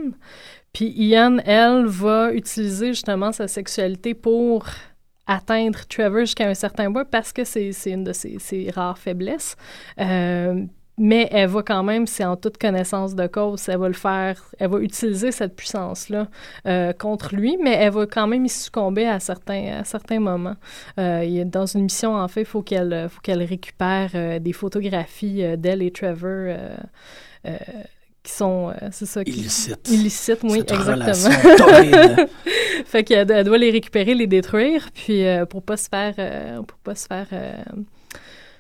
[0.73, 4.67] Puis Ian, elle, va utiliser justement sa sexualité pour
[5.27, 9.57] atteindre Trevor jusqu'à un certain point parce que c'est une de ses, rares faiblesses.
[10.01, 10.65] Euh,
[10.99, 14.43] mais elle va quand même, c'est en toute connaissance de cause, elle va le faire,
[14.59, 16.29] elle va utiliser cette puissance-là
[16.67, 20.57] euh, contre lui, mais elle va quand même y succomber à certains, à certains moments.
[20.99, 26.57] Euh, dans une mission, en fait, il faut qu'elle récupère des photographies d'elle et Trevor
[28.23, 29.89] qui sont, euh, c'est ça, qui- Illicite.
[29.91, 31.35] illicites, oui, Cette exactement.
[32.87, 36.63] fait qu'elle elle doit les récupérer, les détruire, puis euh, pour pas se faire, euh,
[36.63, 37.53] pour pas se faire, euh,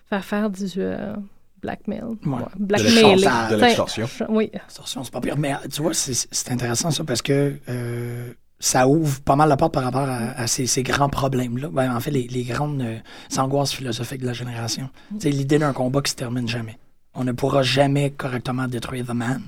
[0.08, 1.14] faire faire du euh,
[1.62, 2.32] blackmail, Ouais.
[2.32, 2.38] Ouais,
[2.68, 3.50] l'extorsion.
[3.50, 4.08] De l'extorsion.
[4.28, 5.36] Oui, Attention, c'est pas pire.
[5.38, 9.56] Mais tu vois, c'est c'est intéressant ça parce que euh, ça ouvre pas mal la
[9.56, 11.68] porte par rapport à, à ces, ces grands problèmes-là.
[11.72, 12.98] Ben, en fait, les, les grandes euh,
[13.38, 14.88] angoisses philosophiques de la génération.
[15.14, 16.78] Tu sais, l'idée d'un combat qui se termine jamais.
[17.14, 19.42] On ne pourra jamais correctement détruire The Man.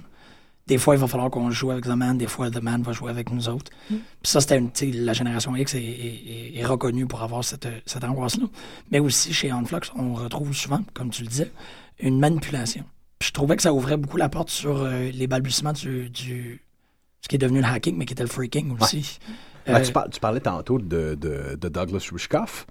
[0.67, 2.17] Des fois, il va falloir qu'on joue avec The Man.
[2.19, 3.71] Des fois, The Man va jouer avec nous autres.
[3.89, 7.23] Puis ça, c'était une, tu sais, la génération X est, est- est- est reconnue pour
[7.23, 8.47] avoir cette, cette angoisse-là.
[8.91, 11.53] Mais aussi, chez Onflux, on retrouve souvent, comme tu le disais,
[12.01, 12.85] une manipulation.
[13.19, 16.63] Puis je trouvais que ça ouvrait beaucoup la porte sur euh, les balbutiements du, du-
[17.21, 19.19] ce qui est devenu le hacking, mais qui était le freaking aussi.
[19.67, 22.67] Ben, Euh, tu, par- tu parlais tantôt de, de, de Douglas Rushkoff.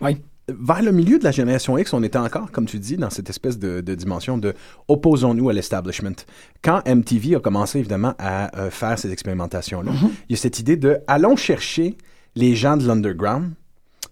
[0.00, 0.16] Oui.
[0.48, 3.30] Vers le milieu de la génération X, on était encore, comme tu dis, dans cette
[3.30, 4.54] espèce de, de dimension de
[4.88, 6.16] opposons-nous à l'establishment.
[6.62, 9.92] Quand MTV a commencé évidemment à euh, faire ces expérimentations-là,
[10.28, 11.96] il y a cette idée de allons chercher
[12.34, 13.52] les gens de l'underground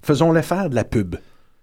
[0.02, 1.16] faisons-le faire de la pub.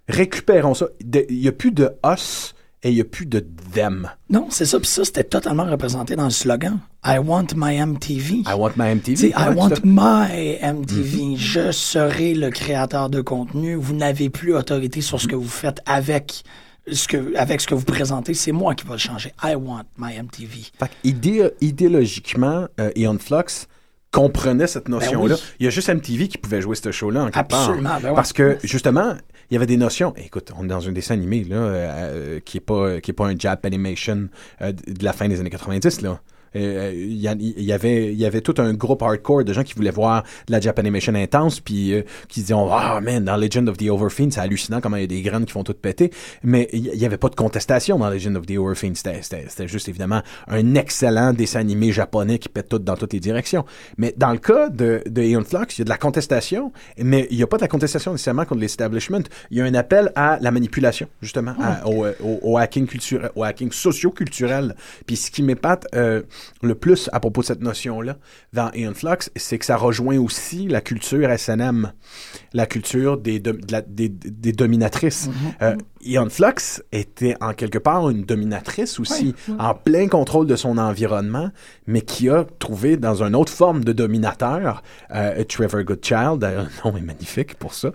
[0.08, 0.88] Récupérons ça.
[1.02, 2.54] Il n'y a plus de us
[2.84, 3.40] et il n'y a plus de
[3.74, 4.10] them.
[4.30, 4.80] Non, c'est ça.
[4.80, 6.80] Puis ça, c'était totalement représenté dans le slogan.
[7.06, 8.44] I want my MTV.
[8.46, 9.16] I want my MTV.
[9.16, 11.36] Tu sais, Ouais, I want my MTV.
[11.38, 13.76] Je serai le créateur de contenu.
[13.76, 16.44] Vous n'avez plus autorité sur ce que vous faites avec
[16.92, 18.34] ce que, avec ce que vous présentez.
[18.34, 19.34] C'est moi qui va le changer.
[19.44, 20.68] I want my MTV.
[20.80, 23.68] Fait idé- idéologiquement, euh, Aeon Flux
[24.12, 25.36] comprenait cette notion-là.
[25.36, 25.54] Ben oui.
[25.60, 27.62] Il y a juste MTV qui pouvait jouer ce show-là en quelque part.
[27.70, 28.16] Absolument, ben ouais.
[28.16, 29.16] Parce que, justement,
[29.50, 30.14] il y avait des notions.
[30.18, 31.92] Écoute, on est dans un dessin animé là, euh,
[32.38, 34.30] euh, qui est pas est pas un Jap animation
[34.62, 36.20] euh, de la fin des années 90 là.
[36.56, 39.92] Euh, Il y, y avait y avait tout un groupe hardcore de gens qui voulaient
[39.92, 43.68] voir de la Jap animation intense puis euh, qui se disaient ah man dans Legend
[43.70, 46.12] of the Overfiend c'est hallucinant comment il y a des graines qui font tout péter.
[46.44, 50.22] Mais il y avait pas de contestation dans Legend of the Overfiend c'était juste évidemment
[50.48, 53.66] un excellent dessin animé japonais qui pète tout dans toutes les directions.
[53.98, 57.28] Mais dans le cas de de Aeon Flux il y a de la contestation mais
[57.32, 59.24] il y a pas de la contestation nécessairement contre l'establishment.
[59.52, 62.88] Il y a un appel à la manipulation justement à- au, euh, au, au hacking
[62.88, 64.76] culturel au hacking socio-culturel.
[65.06, 66.22] Puis ce qui m'épate euh,
[66.62, 68.18] le plus à propos de cette notion-là
[68.54, 71.92] dans Aeon Flux, c'est que ça rejoint aussi la culture SNM,
[72.54, 75.30] la culture des, dom- de la- des, des dominatrices.
[75.62, 75.76] Euh,
[76.06, 81.50] Aeon Flux était en quelque part une dominatrice aussi, en plein contrôle de son environnement,
[81.86, 84.82] mais qui a trouvé dans une autre forme de dominateur,
[85.14, 87.92] euh, Trevor Goodchild, le nom est magnifique pour ça,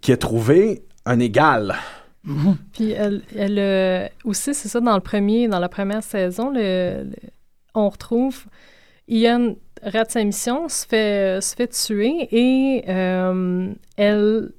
[0.00, 1.74] qui a trouvé un égal.
[2.72, 7.04] Puis elle, elle euh, aussi, c'est ça, dans le premier, dans la première saison, le,
[7.04, 7.16] le-
[7.74, 8.44] on retrouve
[9.08, 14.52] Ian rate sa mission, se fait, se fait tuer et euh, elle.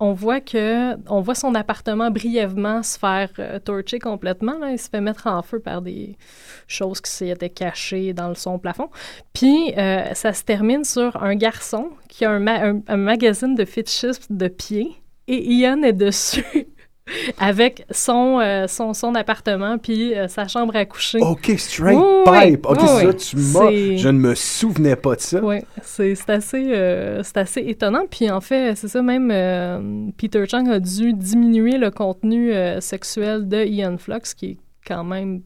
[0.00, 4.58] On voit que on voit son appartement brièvement se faire euh, torcher complètement.
[4.58, 4.72] Là.
[4.72, 6.18] Il se fait mettre en feu par des
[6.66, 8.90] choses qui s'étaient cachées dans le son plafond.
[9.32, 13.54] Puis euh, ça se termine sur un garçon qui a un, ma- un- un magazine
[13.54, 14.92] de fetishisme de pieds
[15.28, 16.66] et Ian est dessus
[17.38, 21.18] avec son, euh, son, son appartement puis euh, sa chambre à coucher.
[21.20, 22.66] OK, straight Oui, pipe.
[22.66, 23.16] OK, oui, ça, oui.
[23.16, 23.96] tu m'as...
[23.96, 25.40] Je ne me souvenais pas de ça.
[25.42, 28.06] Oui, c'est assez, euh, assez étonnant.
[28.10, 33.64] Puis en fait, c'est ça, même Peter Chang a dû diminuer le contenu sexuel de
[33.64, 35.42] Ian Flux, qui est quand même.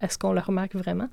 [0.00, 1.08] Est-ce qu'on le remarque vraiment?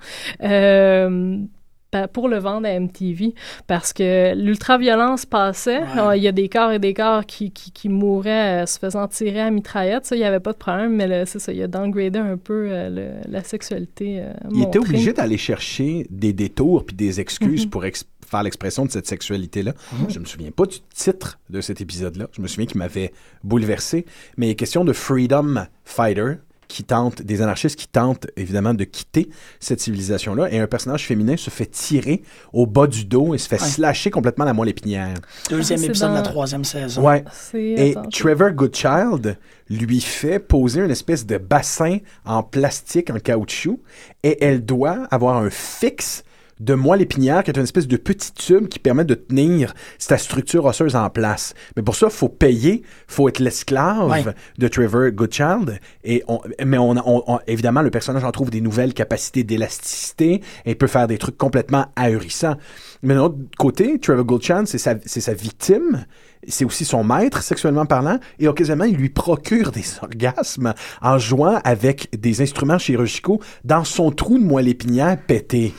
[2.13, 3.33] Pour le vendre à MTV,
[3.65, 5.79] parce que l'ultraviolence passait.
[5.79, 5.85] Ouais.
[5.93, 8.77] Alors, Il y a des corps et des corps qui, qui, qui mouraient euh, se
[8.77, 10.05] faisant tirer à mitraillette.
[10.05, 12.67] Ça, il n'y avait pas de problème, mais c'est ça, il a downgradé un peu
[12.69, 14.19] euh, le- la sexualité.
[14.19, 17.69] euh, Il était obligé d'aller chercher des détours puis des excuses Mhm.
[17.69, 17.83] pour
[18.25, 19.71] faire l'expression de cette sexualité-là.
[20.09, 22.27] Je me souviens pas du titre de cet épisode-là.
[22.33, 23.13] Je me souviens qu'il m'avait
[23.45, 24.05] bouleversé.
[24.35, 26.33] Mais il est question de Freedom Fighter
[26.67, 31.37] qui tente, des anarchistes qui tentent évidemment de quitter cette civilisation-là et un personnage féminin
[31.37, 32.21] se fait tirer
[32.53, 33.67] au bas du dos et se fait Ouais.
[33.67, 35.15] slasher complètement la moelle épinière.
[35.49, 37.01] Deuxième Ah, épisode de la troisième saison.
[37.03, 37.23] Ouais.
[37.53, 39.37] Et attends, Trevor Goodchild
[39.69, 43.79] lui fait poser une espèce de bassin en plastique, en caoutchouc,
[44.23, 46.23] et elle doit avoir un fixe
[46.59, 50.17] de moelle épinière qui est une espèce de petit tube qui permet de tenir sa
[50.17, 51.53] structure osseuse en place.
[51.75, 54.23] Mais pour ça, faut payer, faut être l'esclave Ouais.
[54.57, 55.79] de Trevor Goodchild.
[56.03, 60.41] Et on, mais on, on- on- évidemment, le personnage en trouve des nouvelles capacités d'élasticité
[60.65, 62.55] et peut faire des trucs complètement ahurissants.
[63.03, 66.05] Mais d'un autre côté, Trevor Goodchild, c'est sa, c'est sa victime,
[66.47, 71.59] c'est aussi son maître, sexuellement parlant, et occasionnellement, il lui procure des orgasmes en jouant
[71.63, 75.73] avec des instruments chirurgicaux dans son trou de moelle épinière pété.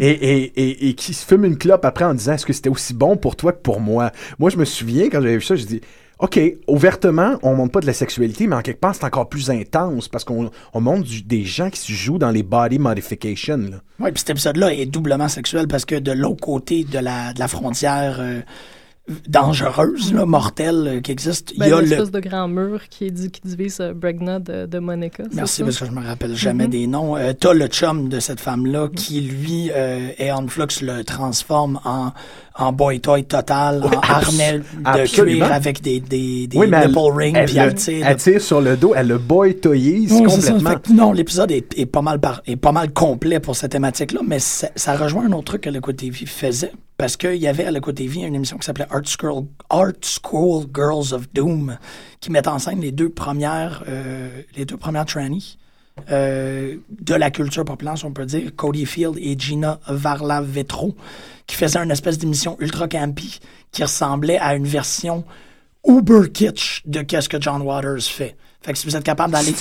[0.00, 2.70] et, et, et, et qui se fume une clope après en disant est-ce que c'était
[2.70, 4.10] aussi bon pour toi que pour moi?
[4.38, 5.80] Moi, je me souviens, quand j'avais vu ça, j'ai dit
[6.18, 9.50] OK, ouvertement, on montre pas de la sexualité, mais en quelque part, c'est encore plus
[9.50, 13.58] intense parce qu'on on montre du- des gens qui se jouent dans les body modification.
[13.58, 13.76] Là.
[14.00, 17.38] Oui, puis cet épisode-là est doublement sexuel parce que de l'autre côté de la, de
[17.38, 18.40] la frontière euh,
[19.28, 22.10] dangereuse, là, mortelle euh, qui existe, il Ben, y a l'espèce le...
[22.10, 25.22] de grand mur qui, est qui divise euh, Bregna de, de Monica.
[25.32, 25.64] Merci ça?
[25.64, 26.70] parce que je me rappelle jamais Mhm.
[26.70, 27.16] des noms.
[27.16, 32.12] Euh, T'as le chum de cette femme-là qui, lui, euh, Aeon Flux le transforme en,
[32.58, 36.88] en boy toy total, en harnais de cuir avec des, des, des oui, mais elle,
[36.88, 39.18] nipple rings, elle elle tire elle tire sur le dos, elle le
[40.40, 40.52] c'est ça.
[40.52, 40.94] complètement.
[41.06, 44.38] Non, l'épisode est, est pas mal par- est pas mal complet pour cette thématique-là, mais
[44.38, 46.72] ça, ça rejoint un autre truc que le côté TV faisait.
[46.98, 49.92] Parce qu'il y avait à le côté TV une émission qui s'appelait Art School, Art
[50.02, 51.76] School Girls of Doom,
[52.20, 55.58] qui met en scène les deux premières, euh, les deux premières trannies
[56.10, 60.94] euh, de la culture populaire, si on peut dire, Cody Field et Gina Varla-Vetro,
[61.46, 63.40] qui faisaient une espèce d'émission ultra campy
[63.72, 65.24] qui ressemblait à une version
[65.86, 68.36] uber kitsch de qu'est-ce que John Waters fait.
[68.62, 69.54] Fait que si vous êtes capable d'aller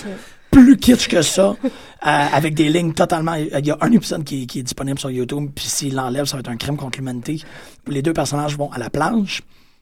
[0.52, 1.70] plus kitsch que ça, euh,
[2.02, 3.34] avec des lignes totalement...
[3.36, 6.38] Il y a un épisode qui, qui est disponible sur YouTube, puis s'il l'enlève, ça
[6.38, 7.42] va être un crime contre l'humanité,
[7.88, 9.42] où les deux personnages vont à la planche,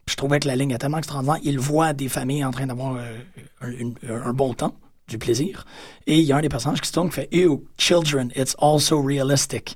[0.10, 1.40] je trouvais que la ligne est tellement extraordinaire.
[1.44, 4.76] Il voit des familles en train d'avoir euh, un bon temps,
[5.08, 5.66] du plaisir.
[6.08, 8.56] Et il y a un des personnages qui se tourne qui fait Ew, children, it's
[8.60, 9.76] also realistic.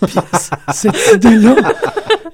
[0.00, 0.14] Puis
[0.72, 1.56] cette idée-là,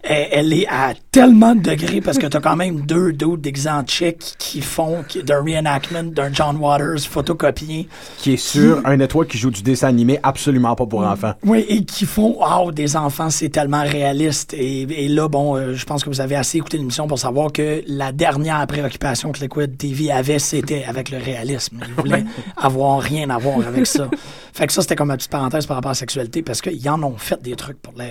[0.02, 3.88] elle, elle est à tellement de degrés parce que t'as quand même deux dudes d'exemple
[3.88, 7.88] tchèques qui font d'un reenactment d'un John Waters photocopié.
[8.18, 11.34] Qui est sur un network qui joue du dessin animé absolument pas pour enfants.
[11.44, 14.54] Oui, et qui font Wow, des enfants, c'est tellement réaliste.
[14.54, 17.52] Et, et là, bon, euh, je pense que vous avez assez écouté l'émission pour savoir
[17.52, 21.80] que la dernière préoccupation que Liquid TV avait, c'était avec le réalisme.
[21.86, 22.24] Ils voulaient
[22.56, 24.08] avoir rien à voir avec ça.
[24.52, 26.88] Fait que ça, c'était comme ma petite parenthèse par rapport à la sexualité parce qu'ils
[26.88, 28.04] en ont fait des trucs pour, le,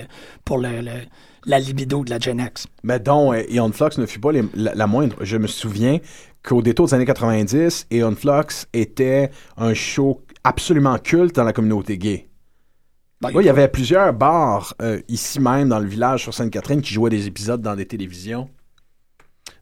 [0.44, 0.90] pour le, le-
[1.46, 2.66] la libido de la Gen X.
[2.82, 5.16] Mais dont euh, Aeon Flux ne fut pas les- la, la moindre.
[5.20, 5.98] Je me souviens
[6.42, 11.96] qu'au détour des années 90, Aeon Flux était un show absolument culte dans la communauté
[11.98, 12.28] gay.
[13.20, 16.82] Ben, Oui, il y avait plusieurs bars euh, ici même dans le village sur Sainte-Catherine
[16.82, 18.48] qui jouaient des épisodes dans des télévisions.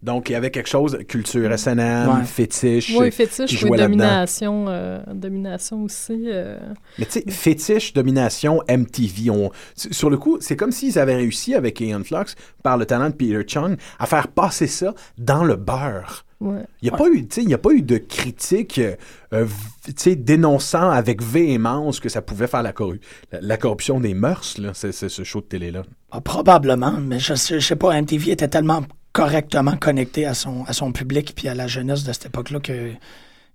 [0.03, 2.25] Donc, il y avait quelque chose, culture SNM, Ouais.
[2.25, 2.93] fétiche.
[2.99, 3.97] Oui, qui fétiche, jouait oui, là-dedans.
[3.99, 6.25] domination, euh, domination aussi.
[6.27, 6.59] euh.
[6.99, 9.31] Mais tu sais, fétiche, domination, MTV.
[9.31, 9.51] On...
[9.77, 12.35] Sur le coup, c'est comme s'ils avaient réussi avec Aeon Flux,
[12.65, 16.25] par le talent de Peter Chung, à faire passer ça dans le beurre.
[16.41, 16.65] Ouais.
[16.83, 18.97] Il n'y a, pas eu, tu sais, il y a pas eu de critique euh,
[19.45, 19.47] v-
[19.85, 22.99] tu sais, dénonçant avec véhémence que ça pouvait faire la, corru-
[23.31, 25.85] la, la corruption des mœurs, là, c'est, c'est ce show de télé-là.
[26.11, 28.83] Ah, probablement, mais je sais, je sais pas, MTV était tellement
[29.13, 32.93] correctement connecté à son, à son public puis à la jeunesse de cette époque-là que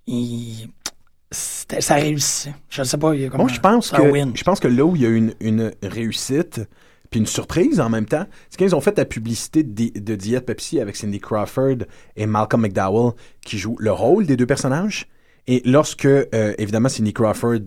[0.07, 0.69] il,
[1.31, 2.53] ça réussissait.
[2.69, 4.31] Je sais pas, il y a comme Moi, je pense, un que, win.
[4.35, 6.61] je pense que là où il y a eu une, une réussite,
[7.09, 10.41] puis une surprise en même temps, c'est qu'ils ont fait la publicité de, de Diet
[10.41, 11.85] Pepsi avec Cindy Crawford
[12.15, 13.13] et Malcolm McDowell
[13.45, 15.07] qui jouent le rôle des deux personnages.
[15.49, 17.59] Et lorsque, euh, évidemment, Cindy Crawford,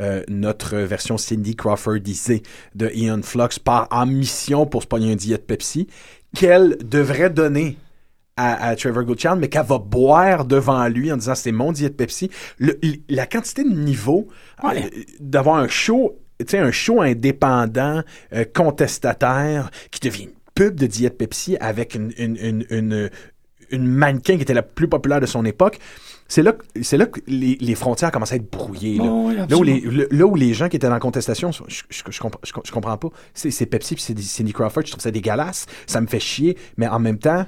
[0.00, 2.42] euh, notre version Cindy Crawfordisée
[2.74, 5.86] de Ian Flux, part en mission pour se pogner un Diet Pepsi,
[6.34, 7.76] qu'elle devrait donner
[8.36, 11.90] à, à Trevor Goodchild, mais qu'elle va boire devant lui en disant c'est mon Diet
[11.90, 12.30] Pepsi.
[12.58, 12.78] Le-
[13.08, 14.28] la quantité de niveau
[14.62, 14.84] Ouais.
[14.84, 16.18] euh, d'avoir un show,
[16.54, 18.02] un show indépendant,
[18.32, 23.10] euh, contestataire, qui devient une pub de Diet Pepsi avec une, une, une, une,
[23.70, 25.78] une mannequin qui était la plus populaire de son époque.
[26.32, 28.98] C'est là, c'est là que les, les frontières commencent à être brouillées.
[28.98, 29.92] Là, Oh, oui, là, où les, absolument.
[30.10, 32.70] le- là où les gens qui étaient dans la contestation, je, je, comprends, je, je
[32.70, 33.08] comprends pas.
[33.34, 35.66] C'est, Pepsi puis c'est Cindy Crawford, je trouve ça dégueulasse.
[35.86, 36.56] Ça me fait chier.
[36.76, 37.46] Mais en même temps,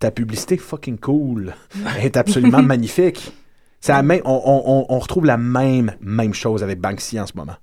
[0.00, 1.54] ta publicité fucking cool.
[1.98, 3.32] Elle est absolument magnifique.
[3.82, 7.26] C'est la même, on, on- on- on retrouve la même, même chose avec Banksy en
[7.26, 7.56] ce moment.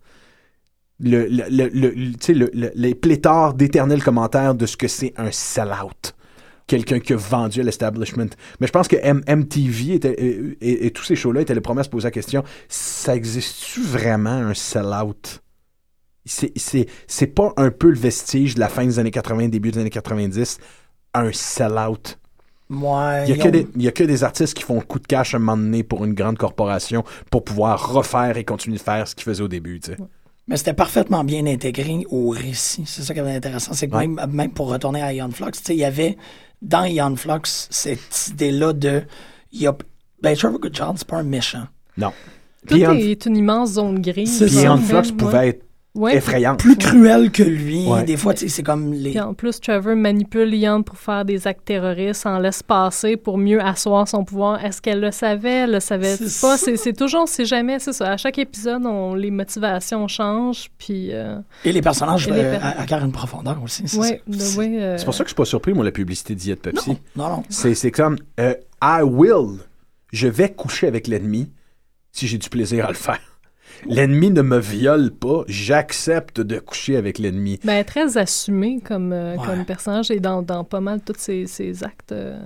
[1.00, 4.78] Le, le, le, le- le- tu sais, le- le- les pléthores d'éternels commentaires de ce
[4.78, 6.16] que c'est un sell-out.
[6.68, 8.28] Quelqu'un qui a vendu à l'establishment.
[8.60, 11.62] Mais je pense que M- MTV était, et, et- et tous ces shows-là étaient les
[11.62, 15.42] premiers à se poser la question ça existe-tu vraiment un sell-out?
[16.26, 16.52] C'est-
[17.34, 20.58] pas un peu le vestige de la fin des années 80, début des années 90,
[21.14, 22.20] un sell-out
[22.70, 24.64] Ouais, il y, a ils que ont- des, il y a que des artistes qui
[24.64, 27.94] font le coup de cash à un moment donné pour une grande corporation pour pouvoir
[27.94, 29.80] refaire et continuer de faire ce qu'ils faisaient au début.
[29.80, 29.98] tu sais.
[30.50, 32.84] Mais c'était parfaitement bien intégré au récit.
[32.86, 33.72] C'est ça qui était intéressant.
[33.74, 34.08] C'est que Ouais.
[34.08, 36.18] même, même pour retourner à Ion Flux, il y avait
[36.62, 39.04] dans Ion Flux cette idée-là de.
[39.52, 39.76] Y a,
[40.22, 41.68] ben, Trevor Goodchild, c'est pas un méchant.
[41.98, 42.12] Non.
[42.68, 44.40] Tout Ian- est une immense zone grise.
[44.42, 45.18] Ian en fait, Flux ouais.
[45.18, 45.66] pouvait être
[45.98, 46.16] Ouais.
[46.16, 46.56] effrayant.
[46.56, 47.88] Plus cruel que lui.
[47.88, 48.04] Ouais.
[48.04, 49.10] Des fois, c'est comme les.
[49.12, 53.38] Puis en plus, Trevor manipule Ian pour faire des actes terroristes, en laisse passer pour
[53.38, 54.64] mieux asseoir son pouvoir.
[54.64, 55.64] Est-ce qu'elle le savait?
[55.64, 56.58] Elle le savait pas?
[56.58, 58.12] C'est toujours, c'est jamais, c'est ça.
[58.12, 61.10] À chaque épisode, on, les motivations changent, puis...
[61.12, 63.88] Euh, Et les personnages euh, acquièrent une profondeur aussi.
[63.88, 66.58] c'est ouais, euh, C'est pour ça que je suis pas surpris, moi, la publicité Diet
[66.58, 66.98] Pepsi.
[67.16, 67.44] Non, non.
[67.50, 69.60] C'est c'est comme euh, I will.
[70.12, 71.50] Je vais coucher avec l'ennemi
[72.12, 73.37] si j'ai du plaisir à le faire.
[73.86, 77.60] L'ennemi ne me viole pas, j'accepte de coucher avec l'ennemi.
[77.64, 79.46] Ben, très assumé comme, euh, Ouais.
[79.46, 82.12] comme personnage et dans, dans pas mal tous ses, ses actes.
[82.12, 82.40] euh,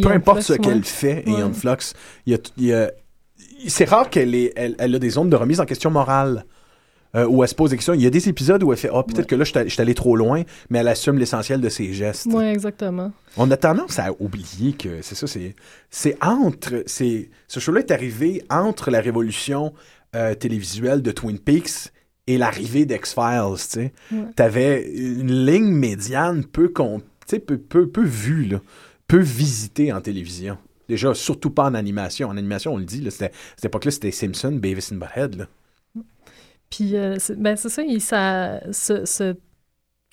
[0.00, 0.58] Peu importe Flux, ce ouais.
[0.58, 1.40] qu'elle fait, Ouais.
[1.40, 1.92] Ian Flux,
[2.26, 2.90] il y a, a-
[3.68, 6.44] c'est rare qu'elle ait, elle, elle a des zones de remise en question morale.
[7.16, 7.94] euh, où elle se pose des questions.
[7.94, 9.24] Il y a des épisodes où elle fait Ah, peut-être Ouais.
[9.26, 12.26] que là, je suis allé trop loin, mais elle assume l'essentiel de ses gestes.
[12.28, 13.12] Oui, exactement.
[13.36, 15.54] On a tendance à oublier que c'est ça, c'est,
[15.90, 16.82] c'est entre.
[16.86, 19.72] C'est, ce show-là est arrivé entre la révolution
[20.14, 21.92] euh, télévisuelle de Twin Peaks
[22.26, 23.54] et l'arrivée d'X-Files.
[23.56, 23.92] Tu sais.
[24.12, 24.24] Ouais.
[24.36, 28.60] T'avais une ligne médiane peu, peu, peu, peu vue, là,
[29.08, 30.56] peu visitée en télévision.
[30.88, 32.28] Déjà, surtout pas en animation.
[32.28, 35.36] En animation, on le dit, là, c'était, à cette époque-là, c'était Simpson, Beavis and Butthead.
[35.36, 35.46] Là.
[36.70, 39.36] Puis, euh, c'est ben, c'est ça, il- ça, ce- ce-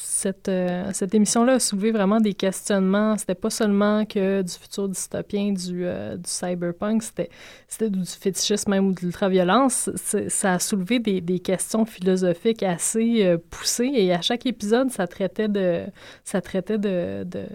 [0.04, 3.18] cette, euh, cette émission-là a soulevé vraiment des questionnements.
[3.18, 7.30] C'était pas seulement que du futur dystopien, du, euh, du cyberpunk, c'était
[7.68, 9.90] c'était du fétichisme même ou de l'ultraviolence.
[9.96, 15.08] Ça a soulevé des, des questions philosophiques assez euh, poussées et à chaque épisode, ça
[15.08, 15.86] traitait de,
[16.24, 17.46] ça traitait de, de,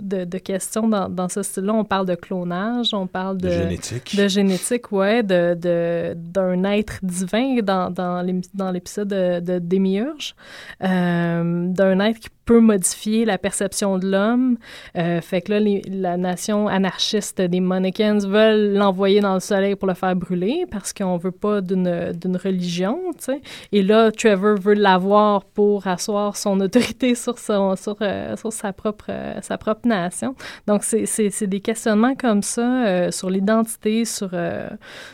[0.00, 1.72] de, de questions dans, dans ce style-là.
[1.74, 4.16] On parle de clonage, on parle de, De génétique.
[4.16, 10.34] de génétique, ouais, de, de, d'un être divin dans, dans l'épisode de, de Démiurge,
[10.82, 14.58] euh, d'un être qui peut modifier la perception de l'homme.
[14.98, 19.86] Euh, fait que là, la nation anarchiste des Monnikins veulent l'envoyer dans le soleil pour
[19.86, 23.40] le faire brûler parce qu'on veut pas d'une, d'une religion, tu sais.
[23.70, 28.72] Et là, Trevor veut l'avoir pour asseoir son autorité sur, son, sur, euh, sur sa,
[28.72, 30.34] propre, euh, sa propre nation.
[30.66, 34.30] Donc, c'est, des questionnements comme ça sur l'identité, sur,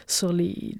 [0.06, 0.74] sur les-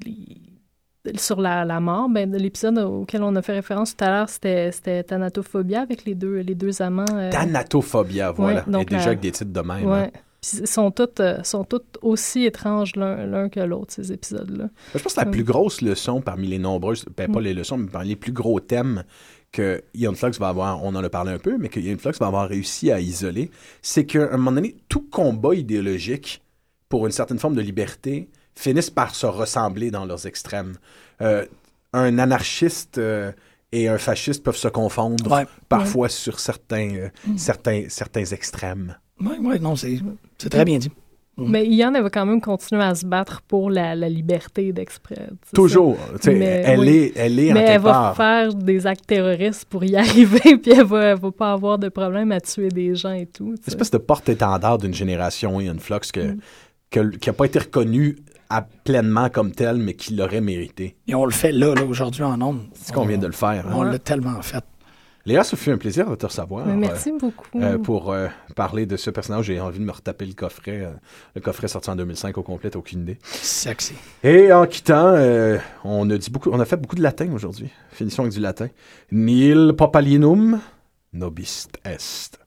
[1.16, 2.08] sur la, la mort.
[2.08, 6.04] Ben, de l'épisode auquel on a fait référence tout à l'heure, c'était, c'était Thanatophobia avec
[6.04, 7.04] les deux, les deux amants.
[7.14, 8.64] euh, Thanatophobia, voilà.
[8.66, 9.84] Ouais, donc Et déjà la- avec des titres de même.
[9.86, 10.10] ouais.
[10.14, 10.20] hein.
[10.60, 14.68] Ils sont toutes, euh, sont toutes aussi étranges l'un, l'un que l'autre, ces épisodes-là.
[14.94, 15.30] Je pense que la Mm.
[15.32, 18.60] plus grosse leçon parmi les nombreuses, ben pas les leçons, mais parmi les plus gros
[18.60, 19.02] thèmes
[19.50, 22.12] que Ian Flux va avoir, on en a parlé un peu, mais que Ian Flux
[22.20, 23.50] va avoir réussi à isoler,
[23.82, 26.42] c'est qu'à un moment donné, tout combat idéologique
[26.88, 30.74] pour une certaine forme de liberté finissent par se ressembler dans leurs extrêmes.
[31.22, 31.44] Euh,
[31.92, 33.32] un anarchiste euh,
[33.72, 35.46] et un fasciste peuvent se confondre Ouais.
[35.68, 38.96] parfois sur certains, euh, certains, certains extrêmes.
[39.20, 40.00] Oui, oui, non, c'est
[40.50, 40.90] très bien dit.
[41.38, 41.50] Mm.
[41.50, 45.36] Mais Ian, elle va quand même continuer à se battre pour la, la liberté d'expression.
[45.54, 45.98] Toujours.
[46.26, 46.88] Mais elle, oui.
[46.88, 48.16] est, elle est en Mais elle va part.
[48.16, 51.90] faire des actes terroristes pour y arriver, puis elle va, elle va pas avoir de
[51.90, 53.54] problème à tuer des gens et tout.
[53.56, 53.68] sais.
[53.68, 56.38] espèce de porte-étendard d'une génération Ian Flux que, Mm.
[56.90, 58.16] que- qui n'a pas été reconnu
[58.50, 60.96] à- pleinement comme tel, mais qui l'aurait mérité.
[61.06, 62.62] Et on le fait là, là aujourd'hui en ondes.
[62.74, 63.66] C'est qu'on vient de le faire.
[63.66, 63.72] hein.
[63.74, 64.64] On l'a tellement fait.
[65.24, 66.64] Léa, ça fut un plaisir de te recevoir.
[66.66, 67.46] Mais merci beaucoup.
[67.56, 70.82] euh, euh, pour euh, parler de ce personnage, j'ai envie de me retaper le coffret.
[70.82, 70.92] euh,
[71.34, 73.18] le coffret sorti en 2005 au complet, aucune idée.
[73.24, 73.94] Sexy.
[74.22, 77.70] Et en quittant, euh, on a dit beaucoup, on a fait beaucoup de latin aujourd'hui.
[77.90, 78.68] Finissons avec du latin.
[79.10, 80.60] Nil papalinum
[81.12, 82.38] nobist est.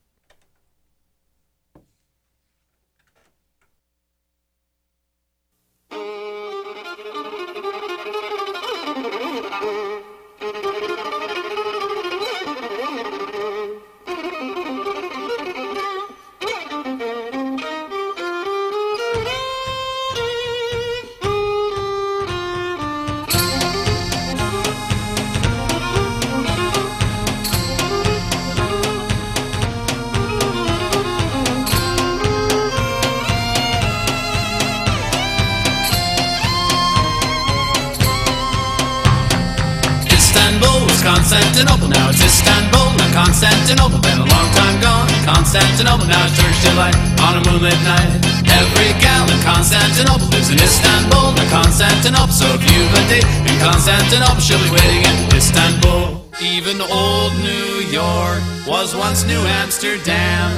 [43.70, 44.01] Constantinople.
[44.01, 45.05] Been a long time gone.
[45.30, 48.17] Constantinople, now it's Turkish delight on a moonlit night.
[48.49, 52.34] Every gal in Constantinople lives in Istanbul, not Constantinople.
[52.34, 56.26] So if you've a date in Constantinople, she'll be waiting in Istanbul.
[56.41, 60.49] Even old New York was once New Amsterdam.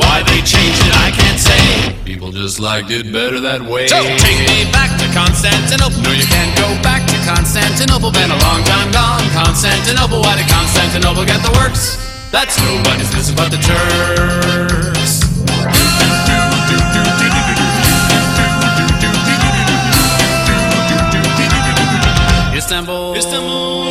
[0.00, 1.92] Why they changed it, I can't say.
[2.08, 3.92] People just liked it better that way.
[3.92, 6.00] So take me back to Constantinople.
[6.00, 8.08] No, you can't go back to Constantinople.
[8.08, 9.20] Been a long time gone.
[9.36, 10.24] Constantinople.
[10.24, 12.03] Why did Constantinople get the works?
[12.34, 15.22] That's nobody's business but the Turks.
[22.56, 23.14] Istanbul.
[23.14, 23.84] Istanbul.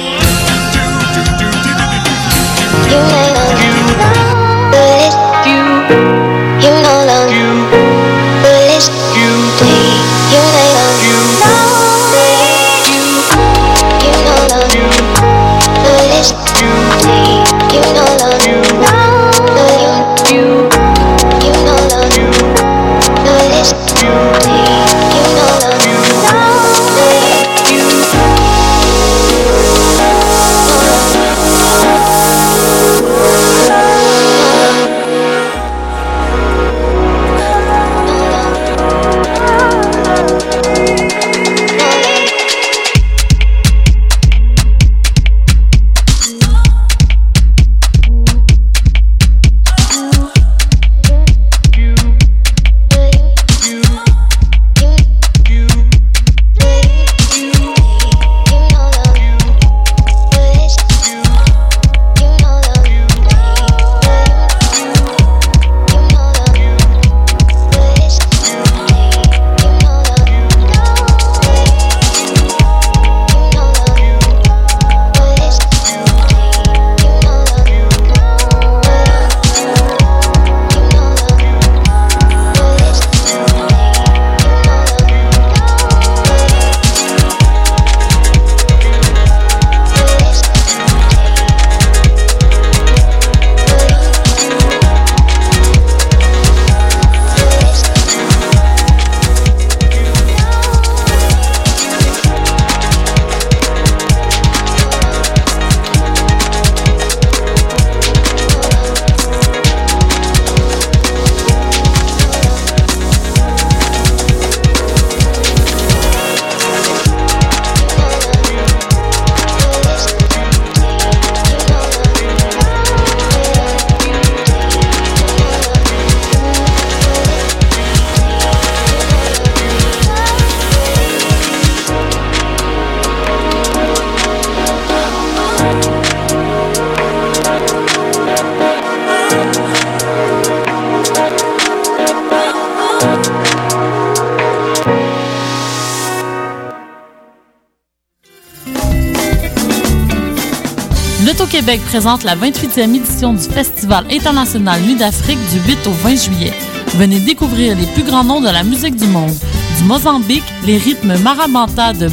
[151.94, 156.54] Présente la 28e édition du Festival international Nuit d'Afrique du 8 au 20 juillet.
[156.96, 159.30] Venez découvrir les plus grands noms de la musique du monde.
[159.78, 162.08] Du Mozambique, les rythmes marabanta de